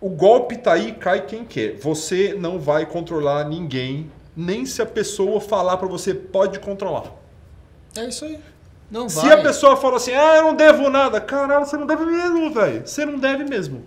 [0.00, 1.76] o golpe tá aí, cai quem quer.
[1.78, 7.12] Você não vai controlar ninguém, nem se a pessoa falar pra você pode controlar.
[7.96, 8.38] É isso aí.
[8.90, 9.32] Não Se vai.
[9.32, 12.86] a pessoa fala assim, ah, eu não devo nada, caralho, você não deve mesmo, velho.
[12.86, 13.84] Você não deve mesmo.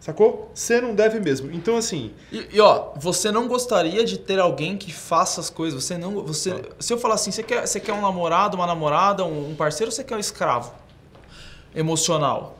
[0.00, 0.50] Sacou?
[0.54, 1.50] Você não deve mesmo.
[1.52, 5.82] Então, assim, E, e, ó, você não gostaria de ter alguém que faça as coisas.
[5.84, 6.22] Você não.
[6.24, 9.54] Você, Se eu falar assim, você quer, você quer um namorado, uma namorada, um, um
[9.56, 10.72] parceiro, ou você quer um escravo
[11.74, 12.57] emocional?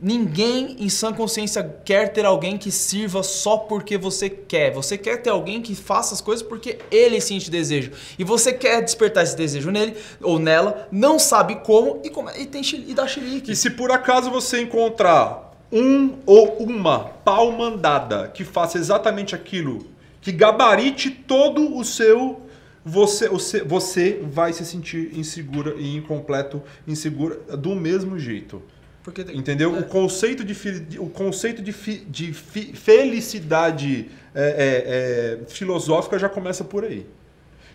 [0.00, 4.72] Ninguém em sã consciência quer ter alguém que sirva só porque você quer.
[4.72, 7.90] Você quer ter alguém que faça as coisas porque ele sente desejo.
[8.16, 12.46] E você quer despertar esse desejo nele ou nela, não sabe como e, come- e,
[12.46, 13.50] tem, e dá chilique.
[13.50, 19.84] E se por acaso você encontrar um ou uma pau mandada que faça exatamente aquilo,
[20.20, 22.42] que gabarite todo o seu.
[22.84, 28.62] Você, se- você vai se sentir insegura e incompleto, insegura do mesmo jeito.
[29.12, 29.74] Porque Entendeu?
[29.76, 29.80] É.
[29.80, 36.28] O conceito de, o conceito de, fi- de fi- felicidade é, é, é, filosófica já
[36.28, 37.06] começa por aí.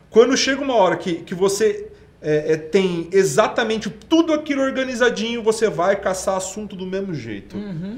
[0.09, 1.87] Quando chega uma hora que, que você
[2.21, 7.57] é, é, tem exatamente tudo aquilo organizadinho, você vai caçar assunto do mesmo jeito.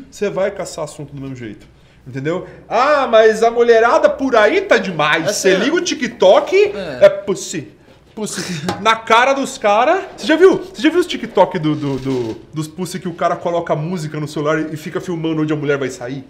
[0.10, 1.68] Você vai caçar assunto do mesmo jeito.
[2.08, 2.48] Entendeu?
[2.70, 5.28] Ah, mas a mulherada por aí tá demais.
[5.28, 7.00] É Você liga o TikTok, É.
[7.06, 7.68] é, pussy.
[8.16, 8.42] Pussy.
[8.82, 10.06] Na cara dos caras.
[10.16, 10.58] Você já viu?
[10.58, 14.20] Você já viu os TikTok do, do- do- dos pussy que o cara coloca música
[14.20, 16.24] no celular e fica filmando onde a mulher vai sair?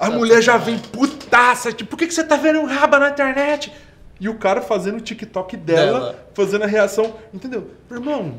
[0.00, 3.10] A mulher já vem putaça, tipo, por que, que você tá vendo um raba na
[3.10, 3.72] internet?
[4.20, 6.28] E o cara fazendo o TikTok dela, Dela.
[6.34, 7.14] fazendo a reação.
[7.32, 7.70] Entendeu?
[7.90, 8.38] Irmão,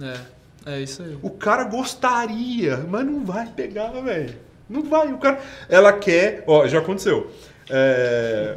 [0.00, 1.18] É, é isso aí.
[1.22, 4.34] o cara gostaria, mas não vai pegar, velho.
[4.68, 5.12] Não vai.
[5.12, 5.38] O cara.
[5.68, 6.44] Ela quer.
[6.46, 7.30] Ó, já aconteceu.
[7.68, 8.56] É,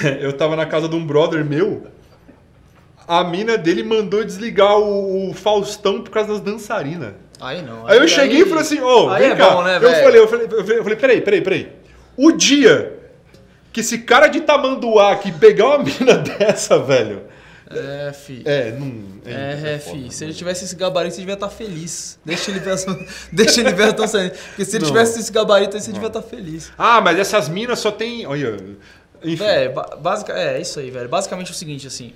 [0.20, 1.86] Eu tava na casa de um brother meu.
[3.06, 7.14] A mina dele mandou desligar o, o Faustão por causa das dançarinas.
[7.40, 7.86] Aí não.
[7.86, 9.50] Aí eu cheguei e falei assim, ô, aí vem é cá.
[9.50, 10.04] bom, né, eu, velho?
[10.04, 10.46] falei, eu, falei,
[10.78, 11.72] eu falei, peraí, peraí, peraí.
[12.16, 13.00] O dia
[13.72, 17.22] que esse cara de tamanduá aqui pegar uma mina dessa, velho.
[17.74, 18.42] É, fi.
[18.44, 19.02] É, não.
[19.24, 20.02] É, é, foda, fi.
[20.04, 20.10] né?
[20.10, 22.18] Se ele tivesse esse gabarito, você devia estar feliz.
[22.24, 22.76] Deixa ele ver,
[23.32, 24.32] deixa ele ver a tão saindo.
[24.48, 24.90] Porque se ele Não.
[24.90, 26.70] tivesse esse gabarito, aí você devia estar feliz.
[26.76, 28.26] Ah, mas essas minas só tem.
[28.26, 28.56] Olha.
[29.24, 29.44] Enfim.
[29.44, 31.08] É, ba- basica, é isso aí, velho.
[31.08, 32.12] Basicamente é o seguinte, assim.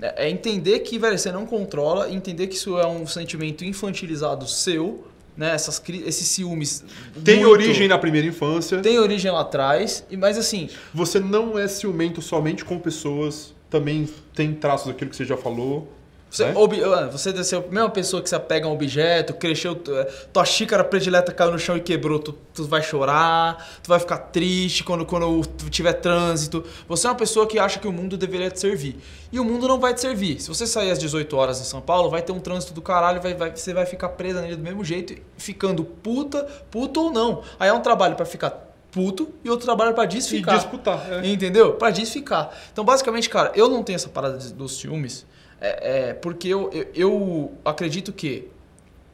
[0.00, 4.46] É é entender que, velho, você não controla, entender que isso é um sentimento infantilizado
[4.48, 5.04] seu,
[5.36, 5.54] né?
[5.54, 6.82] Essas, esses ciúmes.
[7.24, 8.78] Tem muito- origem na primeira infância.
[8.80, 13.54] Tem origem lá atrás, e- mas assim, Você não é ciumento somente com pessoas.
[13.68, 15.86] Também tem traços daquilo que você já falou.
[16.30, 16.52] Você, né?
[16.54, 19.72] ob- ah, você deve ser a mesma pessoa que se apega a um objeto, cresceu,
[19.88, 23.98] eh, tua xícara predileta caiu no chão e quebrou, tu, tu vai chorar, tu vai
[23.98, 26.64] ficar triste quando, quando tiver trânsito.
[26.88, 28.96] Você é uma pessoa que acha que o mundo deveria te servir.
[29.32, 30.40] E o mundo não vai te servir.
[30.40, 33.20] Se você sair às 18 horas em São Paulo, vai ter um trânsito do caralho,
[33.20, 37.42] vai, vai- você vai ficar presa nele do mesmo jeito, ficando puta, puto ou não.
[37.58, 40.56] Aí é um trabalho pra ficar puto e outro trabalho pra E desficar.
[40.56, 41.06] disputar.
[41.12, 41.28] é.
[41.28, 41.72] Entendeu?
[41.74, 42.50] Pra desficar.
[42.72, 45.24] Então, basicamente, cara, eu não tenho essa parada dos ciúmes,
[45.60, 48.48] é, é, porque eu, eu, eu acredito que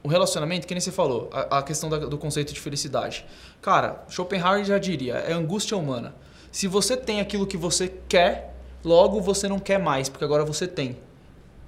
[0.03, 3.27] o relacionamento, que nem você falou, a, a questão da- do conceito de felicidade.
[3.61, 6.15] Cara, Schopenhauer já diria, é angústia humana.
[6.53, 8.55] Se você tem aquilo que você quer,
[8.85, 10.97] logo você não quer mais, porque agora você tem.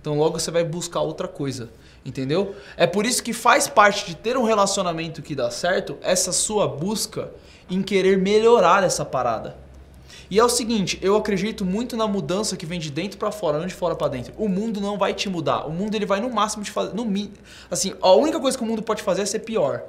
[0.00, 1.68] Então logo você vai buscar outra coisa.
[2.04, 2.54] Entendeu?
[2.76, 6.66] É por isso que faz parte de ter um relacionamento que dá certo essa sua
[6.68, 7.30] busca
[7.68, 9.56] em querer melhorar essa parada.
[10.30, 13.58] E é o seguinte, eu acredito muito na mudança que vem de dentro pra fora,
[13.58, 14.32] não de fora pra dentro.
[14.36, 15.66] O mundo não vai te mudar.
[15.66, 17.06] O mundo ele vai no máximo te fazer, no
[17.70, 19.82] assim, a única coisa que o mundo pode fazer é ser pior.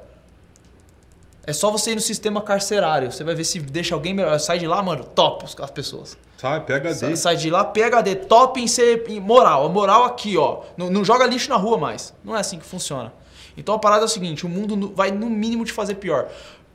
[1.45, 4.37] É só você ir no sistema carcerário, você vai ver se deixa alguém melhor.
[4.39, 6.17] Sai de lá, mano, top as pessoas.
[6.37, 6.93] Sai, PHD.
[6.93, 9.65] Sa- Sai de lá, PHD, top em ser em moral.
[9.65, 10.61] A moral aqui, ó.
[10.77, 12.13] Não, não joga lixo na rua mais.
[12.23, 13.11] Não é assim que funciona.
[13.57, 16.29] Então a parada é o seguinte: o mundo vai no mínimo te fazer pior.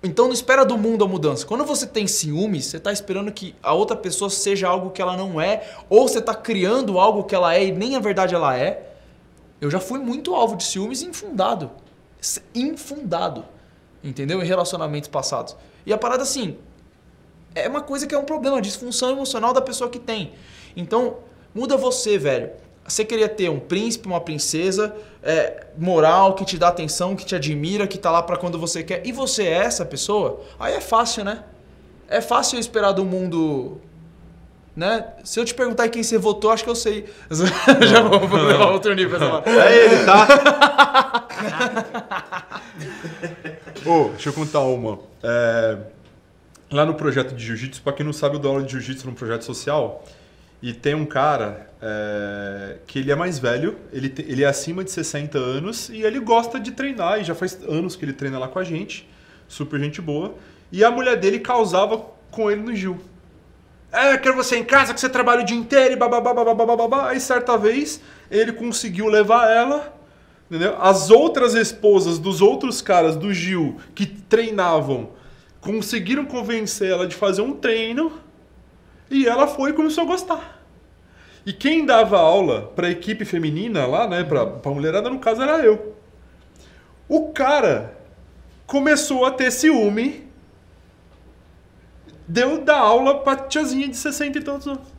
[0.05, 1.47] Então não espera do mundo a mudança.
[1.47, 5.17] Quando você tem ciúmes, você tá esperando que a outra pessoa seja algo que ela
[5.17, 8.55] não é, ou você tá criando algo que ela é e nem a verdade ela
[8.55, 8.93] é.
[9.62, 11.71] Eu já fui muito alvo de ciúmes infundado.
[12.55, 13.47] Infundado.
[14.03, 14.43] Entendeu?
[14.43, 15.57] Em relacionamentos passados.
[15.87, 16.59] E a parada assim,
[17.55, 20.35] é uma coisa que é um problema, disfunção emocional da pessoa que tem.
[20.77, 21.17] Então,
[21.55, 22.51] muda você, velho.
[22.87, 27.35] Você queria ter um príncipe, uma princesa, é, moral, que te dá atenção, que te
[27.35, 30.81] admira, que tá lá pra quando você quer, e você é essa pessoa, aí é
[30.81, 31.44] fácil, né?
[32.09, 33.81] É fácil eu esperar do mundo.
[34.77, 35.07] Né?
[35.23, 37.07] Se eu te perguntar em quem você votou, acho que eu sei.
[37.88, 39.18] Já vou, levar outro nível.
[39.47, 41.27] É ele, tá?
[43.87, 44.99] Ô, deixa eu contar uma.
[45.23, 45.79] É,
[46.70, 49.14] lá no projeto de jiu-jitsu, pra quem não sabe, eu dou aula de jiu-jitsu num
[49.14, 50.05] projeto social.
[50.66, 54.83] E tem um cara é, que ele é mais velho, ele, te- ele é acima
[54.83, 58.38] de 60 anos e ele gosta de treinar, e já faz anos que ele treina
[58.38, 59.07] lá com a gente.
[59.46, 60.35] Super gente boa.
[60.72, 62.98] E a mulher dele causava com ele no Gil.
[63.92, 66.64] É, eu quero você em casa, que você trabalha o dia inteiro e bababá, bababá,
[66.64, 67.11] bababá.
[67.11, 68.00] Aí certa vez
[68.31, 69.94] ele conseguiu levar ela,
[70.50, 70.79] entendeu?
[70.81, 75.11] As outras esposas dos outros caras do Gil que treinavam
[75.61, 78.11] conseguiram convencer ela de fazer um treino
[79.11, 80.54] e ela foi e começou a gostar.
[81.47, 85.59] E quem dava aula pra equipe feminina lá, né, pra, pra mulherada, no caso era
[85.65, 85.95] eu.
[87.09, 87.99] O cara
[88.67, 90.27] começou a ter ciúme,
[92.27, 94.95] deu da aula pra tiazinha de 60 e tantos anos.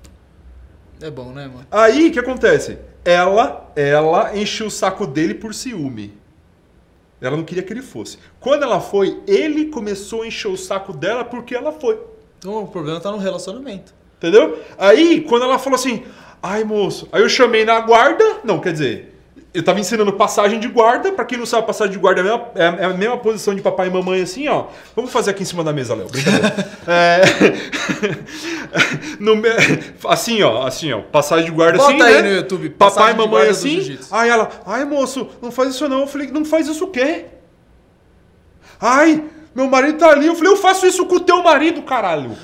[1.02, 1.66] É bom, né, mano?
[1.72, 2.78] Aí, o que acontece?
[3.04, 6.14] Ela, ela encheu o saco dele por ciúme.
[7.20, 8.20] Ela não queria que ele fosse.
[8.40, 12.00] Quando ela foi, ele começou a encher o saco dela porque ela foi.
[12.38, 13.94] Então o problema tá no relacionamento.
[14.18, 14.60] Entendeu?
[14.78, 16.06] Aí, quando ela falou assim,
[16.48, 19.12] ai moço, aí eu chamei na guarda, não, quer dizer,
[19.54, 22.26] eu tava ensinando passagem de guarda, pra quem não sabe, passagem de guarda é a
[22.26, 24.66] mesma, é a- é mesma posição de papai e mamãe assim, ó.
[24.96, 26.08] Vamos fazer aqui em cima da mesa, Léo.
[26.88, 27.22] É,
[29.20, 29.50] no me-
[30.08, 32.22] assim, ó, assim, ó, passagem de guarda Bota assim, aí né?
[32.30, 33.98] no YouTube, papai e mamãe assim.
[34.12, 36.02] Aí ela, ai moço, não faz isso não.
[36.02, 37.26] Eu falei, não faz isso o quê?
[38.80, 39.24] Ai,
[39.56, 40.28] meu marido tá ali.
[40.28, 42.36] Eu falei, eu faço isso com o teu marido, caralho.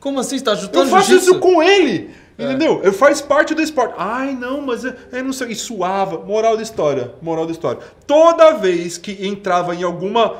[0.00, 0.36] Como assim?
[0.36, 1.30] Você tá Eu ajudando faço jiu-jitsu?
[1.30, 2.10] isso com ele.
[2.42, 2.46] É.
[2.46, 2.80] Entendeu?
[2.82, 3.94] Eu faz parte do esporte.
[3.96, 5.48] Ai, não, mas é, é não sei.
[5.48, 6.18] E suava.
[6.18, 7.14] Moral da história.
[7.22, 7.80] Moral da história.
[8.06, 10.36] Toda vez que entrava em alguma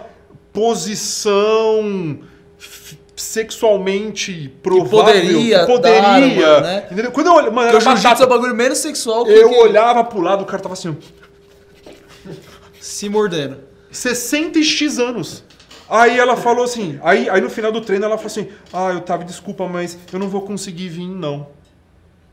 [0.52, 2.20] posição
[3.14, 6.86] sexualmente provável, poderia que poderia, dar uma, né?
[6.90, 7.12] entendeu?
[7.12, 8.22] Quando eu olhava, mano, era batata.
[8.22, 10.96] é o bagulho menos sexual que, Eu que olhava pro lado, o cara tava assim,
[12.80, 13.58] se mordendo.
[13.90, 15.44] 60 e X anos.
[15.88, 19.00] Aí ela falou assim, aí, aí no final do treino ela falou assim, ah, eu
[19.02, 21.48] tava, desculpa, mas eu não vou conseguir vir, não.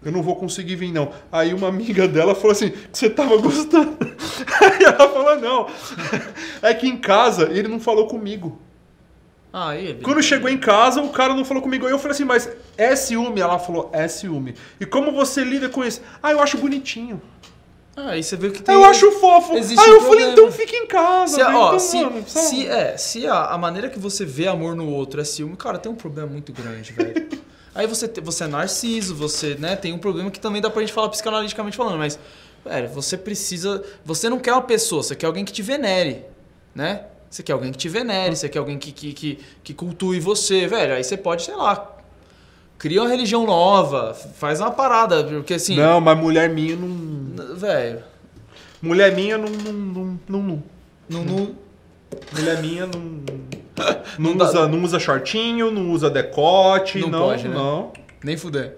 [0.04, 1.12] Eu não vou conseguir vir, não.
[1.32, 3.98] Aí uma amiga dela falou assim, você tava gostando.
[4.62, 5.68] Aí ela falou, não.
[6.62, 8.60] É que em casa ele não falou comigo.
[9.52, 10.00] Ah, aí.
[10.04, 11.86] Quando chegou em casa, o cara não falou comigo.
[11.86, 13.42] Aí eu falei assim, mas é ciúme?
[13.42, 14.54] Ela falou, é ciúme.
[14.80, 16.02] E como você lida com isso?
[16.22, 17.20] Ah, eu acho bonitinho.
[17.98, 18.76] Ah, aí você vê que tem.
[18.76, 19.56] Eu acho fofo.
[19.58, 20.34] existe Aí um eu falei, problema.
[20.34, 21.36] então fica em casa.
[21.36, 21.56] Se, a- né?
[21.58, 24.88] ó, Então, se, mano, se, é, se a, a maneira que você vê amor no
[24.88, 27.28] outro é ciúme, cara, tem um problema muito grande, velho.
[27.74, 30.94] Aí você, você é narciso, você, né, tem um problema que também dá pra gente
[30.94, 32.20] falar psicanaliticamente falando, mas,
[32.66, 33.84] velho, você precisa.
[34.04, 36.26] Você não quer uma pessoa, você quer alguém que te venere,
[36.74, 37.06] né?
[37.30, 40.66] Você quer alguém que te venere, você quer alguém que, que, que, que cultue você,
[40.66, 40.96] velho.
[40.96, 41.96] Aí você pode, sei lá,
[42.80, 45.76] cria uma religião nova, faz uma parada, porque assim.
[45.76, 47.56] Não, mas mulher minha não.
[47.56, 48.04] Velho,
[48.82, 49.50] Mulher minha não.
[49.50, 49.74] Não.
[49.74, 50.20] Não.
[50.28, 50.64] não, não.
[51.10, 51.56] não, não,
[52.34, 53.49] Mulher minha não.
[54.20, 57.20] Não, Não dá- usa, não usa shortinho, não usa decote, Não não.
[57.20, 57.56] pode, né?
[57.56, 57.92] Não.
[58.24, 58.76] nem fuder.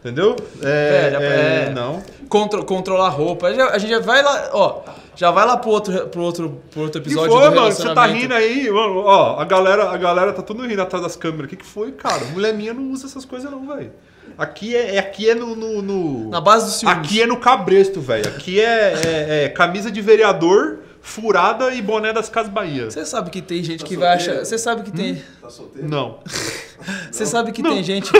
[0.00, 0.36] Entendeu?
[0.62, 1.10] É.
[1.10, 2.02] Velho, é, é- Não.
[2.28, 3.52] Contro, controlar a roupa.
[3.52, 4.80] Já- A gente já vai lá, ó.
[5.16, 7.72] Já vai lá pro outro, pro outro, pro outro que episódio foi, do mano?
[7.72, 8.98] Você tá rindo aí, mano?
[8.98, 11.46] Ó, a galera, a galera tá tudo rindo atrás das câmeras.
[11.46, 12.24] O que, que foi, cara?
[12.26, 13.90] Mulher minha não usa essas coisas, não, velho.
[14.36, 15.56] Aqui é, é- aqui é no.
[15.56, 16.92] no, no- Na base do ciúme.
[16.94, 18.28] Aqui é no cabresto, velho.
[18.28, 22.90] Aqui é, é- é camisa de vereador, furada e boné das Casas Bahia.
[22.90, 24.32] Você sabe que tem gente Tá que vai solteiro?
[24.40, 24.44] achar.
[24.46, 25.22] Você sabe que tem.
[25.40, 25.88] Tá solteiro?
[25.88, 26.20] Não.
[27.10, 27.70] Você sabe que Não.
[27.70, 28.18] tem gente que.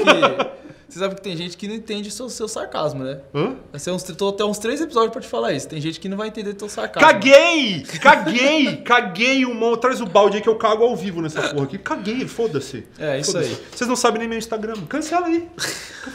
[0.88, 3.20] Você sabe que tem gente que não entende o seu, seu sarcasmo, né?
[3.34, 3.56] Hã?
[3.70, 5.68] Vai ser uns, tô até uns três episódios pra te falar isso.
[5.68, 7.06] Tem gente que não vai entender teu sarcasmo.
[7.06, 7.82] Caguei!
[8.00, 8.76] Caguei!
[8.78, 9.76] Caguei o mão.
[9.76, 11.76] Traz o balde aí que eu cago ao vivo nessa porra aqui.
[11.76, 12.86] Caguei, foda-se.
[12.98, 13.50] É, isso Foda-se.
[13.50, 13.58] aí.
[13.70, 14.76] Vocês não sabem nem meu Instagram.
[14.88, 15.46] Cancela aí.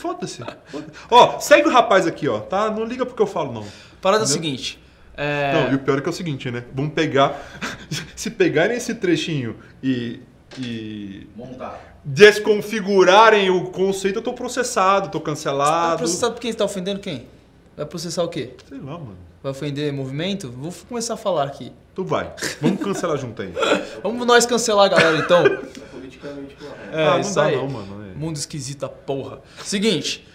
[0.02, 0.40] Foda-se.
[0.66, 0.92] Foda-se.
[1.12, 2.72] Ó, segue o rapaz aqui, ó, tá?
[2.72, 3.66] Não liga porque eu falo, não.
[4.02, 4.83] Parada é o seguinte.
[5.16, 6.64] É, Não, e o pior é que é o seguinte, né?
[6.74, 7.40] Vamos pegar.
[8.16, 10.22] Se pegarem esse trechinho e.
[10.58, 11.80] e Montar.
[12.04, 15.98] desconfigurarem o conceito, eu tô processado, tô Vai cancelado.
[15.98, 17.28] processar por quem você tá ofendendo quem?
[17.76, 18.52] Vai processar o quê?
[18.68, 19.18] Sei lá, mano.
[19.42, 20.50] Vai ofender movimento?
[20.52, 21.72] Vou começar a falar aqui.
[21.94, 22.32] Tu vai.
[22.62, 23.54] Vamos cancelar junto aí.
[24.02, 25.46] Vamos nós cancelar a galera então.
[25.46, 25.50] É
[25.92, 26.96] politicamente correto.
[26.96, 27.56] É, ah, não isso dá aí.
[27.56, 28.06] não, mano.
[28.10, 28.14] é.
[28.18, 29.42] Mundo esquisita porra.
[29.64, 30.26] Seguinte,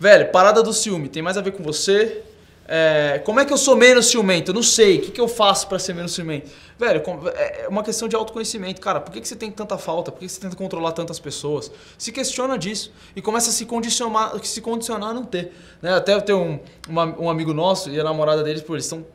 [0.00, 2.22] velho, parada do ciúme, tem mais a ver com você.
[2.68, 4.50] É, como é que eu sou menos ciumento?
[4.50, 4.98] Eu não sei.
[4.98, 6.50] O que, que eu faço pra ser menos ciumento?
[6.78, 8.80] Velho, com- é uma questão de autoconhecimento.
[8.80, 10.10] Cara, por que, que você tem tanta falta?
[10.12, 11.70] Por que, que você tenta controlar tantas pessoas?
[11.96, 15.52] Se questiona disso e começa a se condicionar, se condicionar a não ter.
[15.80, 15.94] Né?
[15.94, 19.06] Até tem um, uma- um amigo nosso e a namorada deles, pô, eles estão.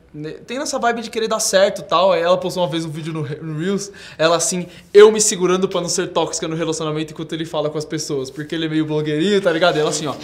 [0.47, 2.13] Tem nessa vibe de querer dar certo tal.
[2.15, 5.81] Ela postou uma vez um vídeo no, no Reels, ela assim, eu me segurando pra
[5.81, 8.29] não ser tóxica no relacionamento enquanto ele fala com as pessoas.
[8.31, 9.75] Porque ele é meio blogueirinho, tá ligado?
[9.77, 10.15] E ela assim, ó.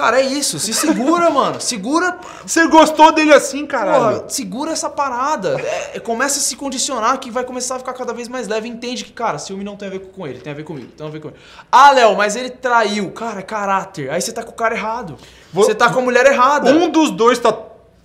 [0.00, 0.58] Cara, é isso.
[0.58, 1.60] Se segura, mano.
[1.60, 2.18] Segura.
[2.46, 4.16] Você gostou dele assim, caralho?
[4.20, 5.60] Porra, segura essa parada.
[5.60, 8.68] É, é, começa a se condicionar que vai começar a ficar cada vez mais leve.
[8.68, 11.06] Entende que, cara, ciúme não tem a ver com ele, tem a ver comigo, tem
[11.06, 11.36] a ver com ele.
[11.70, 13.10] Ah, Léo, mas ele traiu.
[13.10, 14.10] Cara, é caráter.
[14.10, 15.16] Aí você tá com o cara errado.
[15.52, 16.70] Vou- Você tá com a mulher errada.
[16.70, 17.52] Um dos dois tá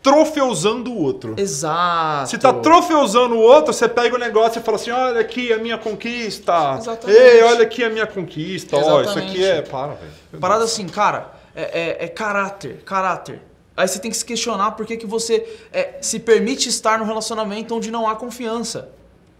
[0.06, 1.34] trofeusando o outro.
[1.38, 2.30] Exato.
[2.30, 5.58] Se tá trofeusando o outro, você pega o negócio e fala assim: olha aqui a
[5.58, 6.76] minha conquista.
[6.78, 7.20] Exatamente.
[7.20, 8.78] Ei, olha aqui a minha conquista.
[8.78, 9.62] Ó, isso aqui é.
[9.64, 10.12] Para, velho.
[10.39, 11.62] Parada assim, cara, é,
[12.01, 13.41] é- é caráter, caráter.
[13.78, 17.06] Aí você tem que se questionar por que, que você é, se permite estar num
[17.06, 18.89] relacionamento onde não há confiança.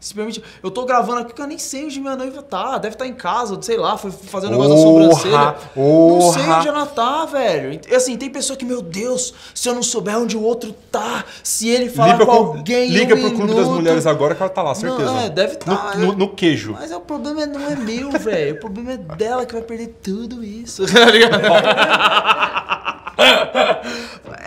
[0.06, 0.44] Se permite.
[0.62, 2.78] Eu tô gravando aqui que eu nem sei onde minha noiva tá.
[2.78, 5.56] Deve estar em casa, sei lá, foi fazer um negócio da sobrancelha.
[5.76, 7.80] Não sei onde ela tá, velho.
[7.90, 11.26] E, assim, tem pessoa que, meu Deus, se eu não souber onde o outro tá,
[11.42, 12.88] se ele falar Liga, com alguém.
[12.90, 15.06] liga um pro Clube das Mulheres agora que ela tá lá, certeza.
[15.06, 16.74] Não, é, deve tá, No, eu- no- no queijo.
[16.80, 18.56] Mas é, o problema é- não é meu, velho.
[18.58, 20.86] O problema é dela que vai perder tudo isso.
[20.94, 21.42] Tá ligado?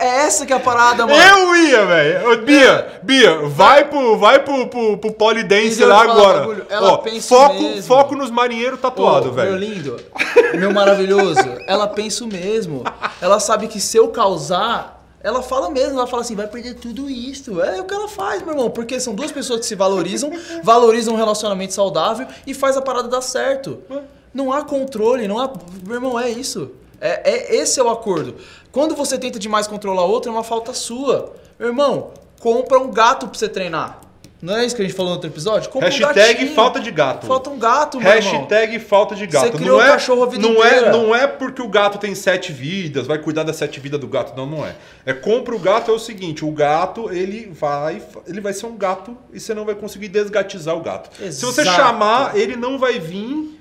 [0.09, 1.19] É essa que é a parada, mano.
[1.21, 2.41] Eu ia, velho.
[2.43, 6.65] Bia, Bia, vai pro, vai pro, pro, pro polidense lá agora.
[6.69, 7.83] Ela Ó, pensa foco, mesmo.
[7.83, 9.51] foco nos marinheiros tatuados, Ô, velho.
[9.51, 9.97] Meu lindo,
[10.55, 12.83] meu maravilhoso, ela pensa o mesmo.
[13.21, 17.09] Ela sabe que se eu causar, ela fala mesmo, ela fala assim, vai perder tudo
[17.09, 17.61] isso.
[17.61, 20.31] É o que ela faz, meu irmão, porque são duas pessoas que se valorizam,
[20.63, 23.79] valorizam um relacionamento saudável e faz a parada dar certo.
[24.33, 25.51] Não há controle, não há.
[25.85, 26.71] Meu irmão, é isso.
[27.01, 28.35] É, é- esse é o acordo.
[28.71, 31.33] Quando você tenta demais controlar outro, é uma falta sua.
[31.57, 34.01] Meu irmão, compra um gato pra você treinar.
[34.41, 35.69] Não é isso que a gente falou no outro episódio?
[35.69, 36.55] Compra um Hashtag gatinho.
[36.55, 37.27] falta de gato.
[37.27, 38.31] Falta um gato, meu irmão.
[38.31, 39.47] Hashtag falta de gato.
[39.47, 40.87] Você criou não é, cachorro a vida não inteira.
[40.87, 44.07] é, não é porque o gato tem sete vidas, vai cuidar das sete vidas do
[44.07, 44.37] gato.
[44.37, 44.75] Não, não é.
[45.05, 48.77] É compra o gato é o seguinte, o gato, ele vai, ele vai ser um
[48.77, 51.09] gato e você não vai conseguir desgatizar o gato.
[51.33, 51.75] Se você Exato.
[51.75, 53.59] chamar, ele não vai vir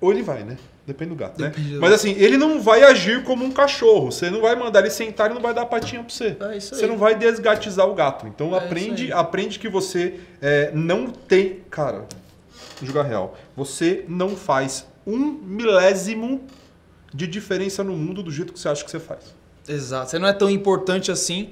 [0.00, 0.56] ou ele vai, né?
[0.86, 1.74] Depende do gato, Depende né?
[1.76, 4.12] do Mas assim, ele não vai agir como um cachorro.
[4.12, 6.36] Você não vai mandar ele sentar e não vai dar a patinha pra você.
[6.38, 8.26] É isso Você não vai desgatizar o gato.
[8.26, 11.60] Então É aprende, aprende que você é, não tem.
[11.70, 12.04] Cara,
[12.82, 13.36] jogar real.
[13.56, 16.42] Você não faz um milésimo
[17.14, 19.34] de diferença no mundo do jeito que você acha que você faz.
[19.66, 20.10] Exato.
[20.10, 21.50] Você não é tão importante assim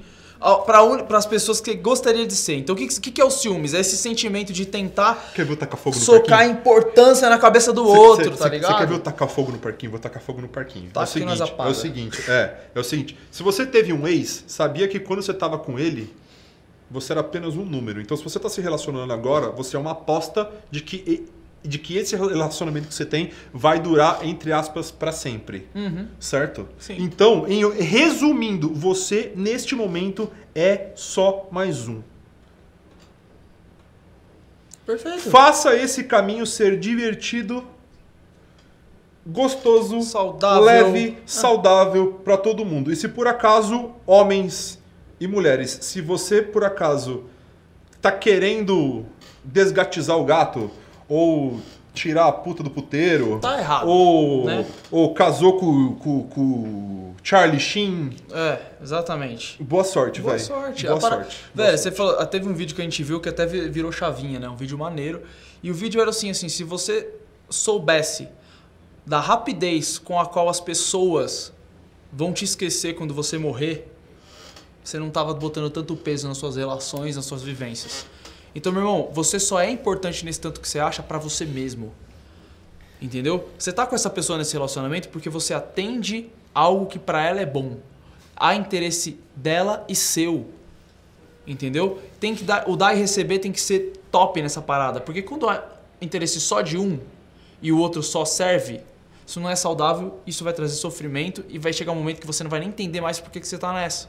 [0.65, 2.55] para as pessoas que gostaria de ser.
[2.57, 3.73] Então, o que, que, que é o ciúmes?
[3.73, 6.59] É esse sentimento de tentar Quer ver eu tacar fogo no socar a parquinho?
[6.59, 8.71] importância na cabeça do Cê- outro, cê- tá cê- ligado?
[8.73, 9.91] Você quer ver eu tacar fogo no parquinho?
[9.91, 10.89] Vou tacar fogo no parquinho.
[10.91, 13.17] Taca é o seguinte, é o seguinte, é, é o seguinte.
[13.31, 16.13] Se você teve um ex, sabia que quando você tava com ele,
[16.91, 17.99] você era apenas um número.
[18.01, 21.25] Então, se você tá se relacionando agora, você é uma aposta de que
[21.63, 25.67] de que esse relacionamento que você tem vai durar entre aspas para sempre.
[25.73, 26.07] Uhum.
[26.19, 26.67] Certo?
[26.77, 26.97] Sim.
[26.99, 32.01] Então, em- resumindo, você neste momento é só mais um.
[34.85, 35.29] Perfeito.
[35.29, 37.63] Faça esse caminho ser divertido,
[39.25, 40.63] gostoso, Saudável.
[40.63, 42.91] leve, saudável para todo mundo.
[42.91, 44.77] E se por acaso, homens
[45.19, 47.23] e mulheres, se você por acaso
[48.01, 49.05] tá querendo
[49.45, 50.69] desgatizar o gato
[51.13, 51.59] ou
[51.93, 54.65] tirar a puta do puteiro, Tá errado, ou, né?
[54.89, 59.61] ou casou com, com, com o Charlie Sheen, É, exatamente.
[59.61, 60.43] boa sorte, Boa velho.
[60.45, 60.87] sorte.
[60.87, 61.37] Boa para- sorte.
[61.53, 63.91] Velho, você falou, ah, teve um vídeo que a gente viu que até vi- virou
[63.91, 64.49] chavinha, né?
[64.49, 65.21] Um vídeo maneiro.
[65.61, 67.13] E o vídeo era assim, assim, se você
[67.47, 68.27] soubesse
[69.05, 71.53] da rapidez com a qual as pessoas
[72.11, 73.87] vão te esquecer quando você morrer,
[74.83, 78.05] você não tava botando tanto peso nas suas relações, nas suas vivências.
[78.55, 81.93] Então, meu irmão, você só é importante nesse tanto que você acha pra você mesmo.
[83.01, 83.49] Entendeu?
[83.57, 87.45] Você tá com essa pessoa nesse relacionamento porque você atende algo que pra ela é
[87.45, 87.77] bom.
[88.35, 90.47] Há interesse dela e seu.
[91.45, 92.01] Entendeu?
[92.19, 95.49] Tem que dar, o dar e receber tem que ser top nessa parada, porque quando
[95.49, 95.63] há
[95.99, 96.99] interesse só de um
[97.61, 98.79] e o outro só serve,
[99.25, 102.43] isso não é saudável, isso vai trazer sofrimento e vai chegar um momento que você
[102.43, 104.07] não vai nem entender mais por que, que você tá nessa.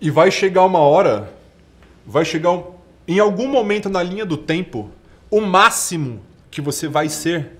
[0.00, 1.32] E vai chegar uma hora,
[2.06, 4.90] vai chegar um, em algum momento na linha do tempo,
[5.30, 6.20] o máximo
[6.50, 7.58] que você vai ser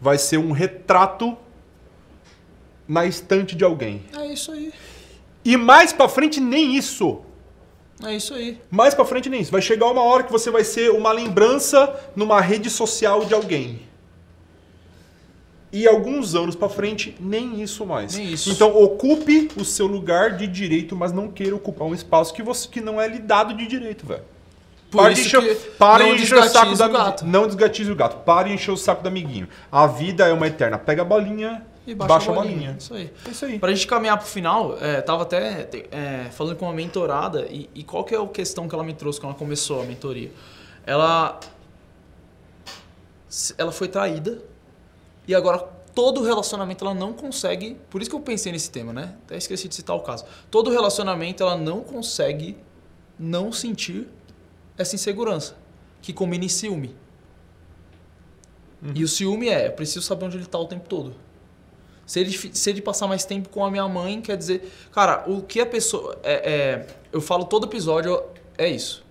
[0.00, 1.36] vai ser um retrato
[2.86, 4.02] na estante de alguém.
[4.16, 4.72] É isso aí.
[5.44, 7.22] E mais pra frente nem isso.
[8.04, 8.60] É isso aí.
[8.70, 9.50] Mais pra frente nem isso.
[9.50, 13.80] Vai chegar uma hora que você vai ser uma lembrança numa rede social de alguém.
[15.72, 18.16] E alguns anos pra frente, nem isso mais.
[18.16, 18.50] Nem isso.
[18.50, 22.68] Então ocupe o seu lugar de direito, mas não queira ocupar um espaço que você
[22.68, 24.22] que não é lhe dado de direito, velho.
[24.96, 27.24] Por Pare de encher, não encher o saco desgatize da o gato.
[27.26, 28.16] Não desgatize o gato.
[28.24, 29.48] Pare de encher o saco do amiguinho.
[29.70, 30.78] A vida é uma eterna.
[30.78, 32.54] Pega a bolinha E baixa, baixa, a bolinha.
[32.54, 32.76] bolinha.
[32.78, 33.12] Isso aí.
[33.26, 33.58] É isso aí.
[33.58, 37.82] Pra gente caminhar pro final, é, tava até é, falando com uma mentorada e, e
[37.84, 40.30] qual que é a questão que ela me trouxe quando ela começou a mentoria?
[40.84, 41.38] Ela
[43.58, 44.38] ela foi traída
[45.26, 45.58] e agora
[45.94, 49.14] todo relacionamento ela não consegue, por isso que eu pensei nesse tema, né?
[49.24, 50.24] Até esqueci de citar o caso.
[50.50, 52.56] Todo relacionamento ela não consegue
[53.18, 54.06] não sentir
[54.76, 55.56] essa insegurança
[56.02, 56.94] que combina em ciúme.
[58.94, 61.14] E o ciúme é, eu preciso saber onde ele tá o tempo todo.
[62.06, 64.72] Se ele, se ele passar mais tempo com a minha mãe, quer dizer.
[64.92, 66.18] Cara, o que a pessoa.
[66.22, 68.22] É, é- eu falo todo episódio,
[68.56, 69.04] é isso.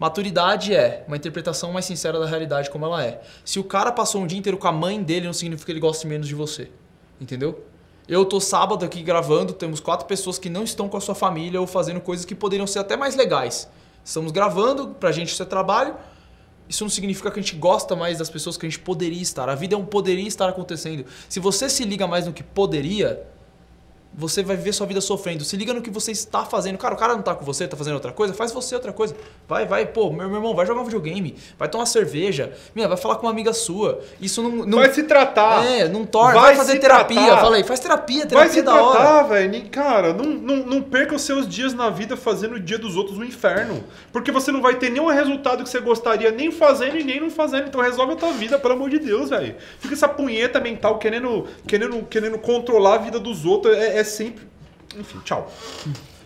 [0.00, 3.20] Maturidade é uma interpretação mais sincera da realidade como ela é.
[3.44, 5.80] Se o cara passou um dia inteiro com a mãe dele, não significa que ele
[5.80, 6.70] goste menos de você.
[7.20, 7.64] Entendeu?
[8.08, 11.60] Eu tô sábado aqui gravando, temos quatro pessoas que não estão com a sua família
[11.60, 13.68] ou fazendo coisas que poderiam ser até mais legais.
[14.04, 15.94] Estamos gravando, pra gente isso é trabalho.
[16.68, 19.48] Isso não significa que a gente gosta mais das pessoas que a gente poderia estar.
[19.48, 21.04] A vida é um poderia estar acontecendo.
[21.28, 23.26] Se você se liga mais no que poderia,
[24.12, 25.44] você vai viver sua vida sofrendo.
[25.44, 26.76] Se liga no que você está fazendo.
[26.78, 29.14] Cara, o cara não tá com você, tá fazendo outra coisa, faz você outra coisa.
[29.48, 32.96] Vai, vai, pô, meu, meu irmão, vai jogar um videogame, vai tomar cerveja, minha, vai
[32.96, 34.00] falar com uma amiga sua.
[34.20, 34.50] Isso não.
[34.66, 35.64] não Vai se tratar.
[35.64, 36.34] É, não torna.
[36.34, 37.22] Vai Vai, fazer terapia.
[37.24, 37.40] tratar.
[37.40, 38.98] Falei, faz terapia, terapia Vai se da hora.
[38.98, 39.50] tratar, velho.
[39.50, 42.96] Nem- Cara, não, não, não perca os seus dias na vida fazendo o dia dos
[42.96, 43.84] outros no inferno.
[44.12, 47.30] Porque você não vai ter nenhum resultado que você gostaria nem fazendo e nem não
[47.30, 47.68] fazendo.
[47.68, 49.54] Então resolve a tua vida, pelo amor de Deus, velho.
[49.78, 53.76] Fica essa punheta mental querendo, querendo, querendo controlar a vida dos outros.
[53.76, 54.46] É, é sempre.
[54.98, 55.50] Enfim, tchau.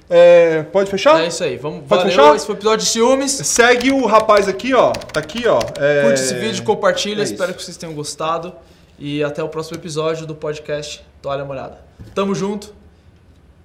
[0.09, 1.23] É, pode fechar?
[1.23, 1.81] É isso aí, vamos.
[1.87, 2.37] Pode valeu, fechar?
[2.37, 3.31] esse foi o episódio de ciúmes.
[3.31, 4.93] Segue o rapaz aqui, ó.
[4.93, 5.61] Tá aqui, ó.
[5.79, 6.03] É...
[6.03, 8.55] Curte esse vídeo, compartilha, é espero que vocês tenham gostado.
[8.99, 11.79] E até o próximo episódio do podcast Toalha Molhada.
[12.15, 12.75] Tamo junto.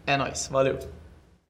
[0.07, 0.47] É nóis.
[0.51, 0.98] Valeu.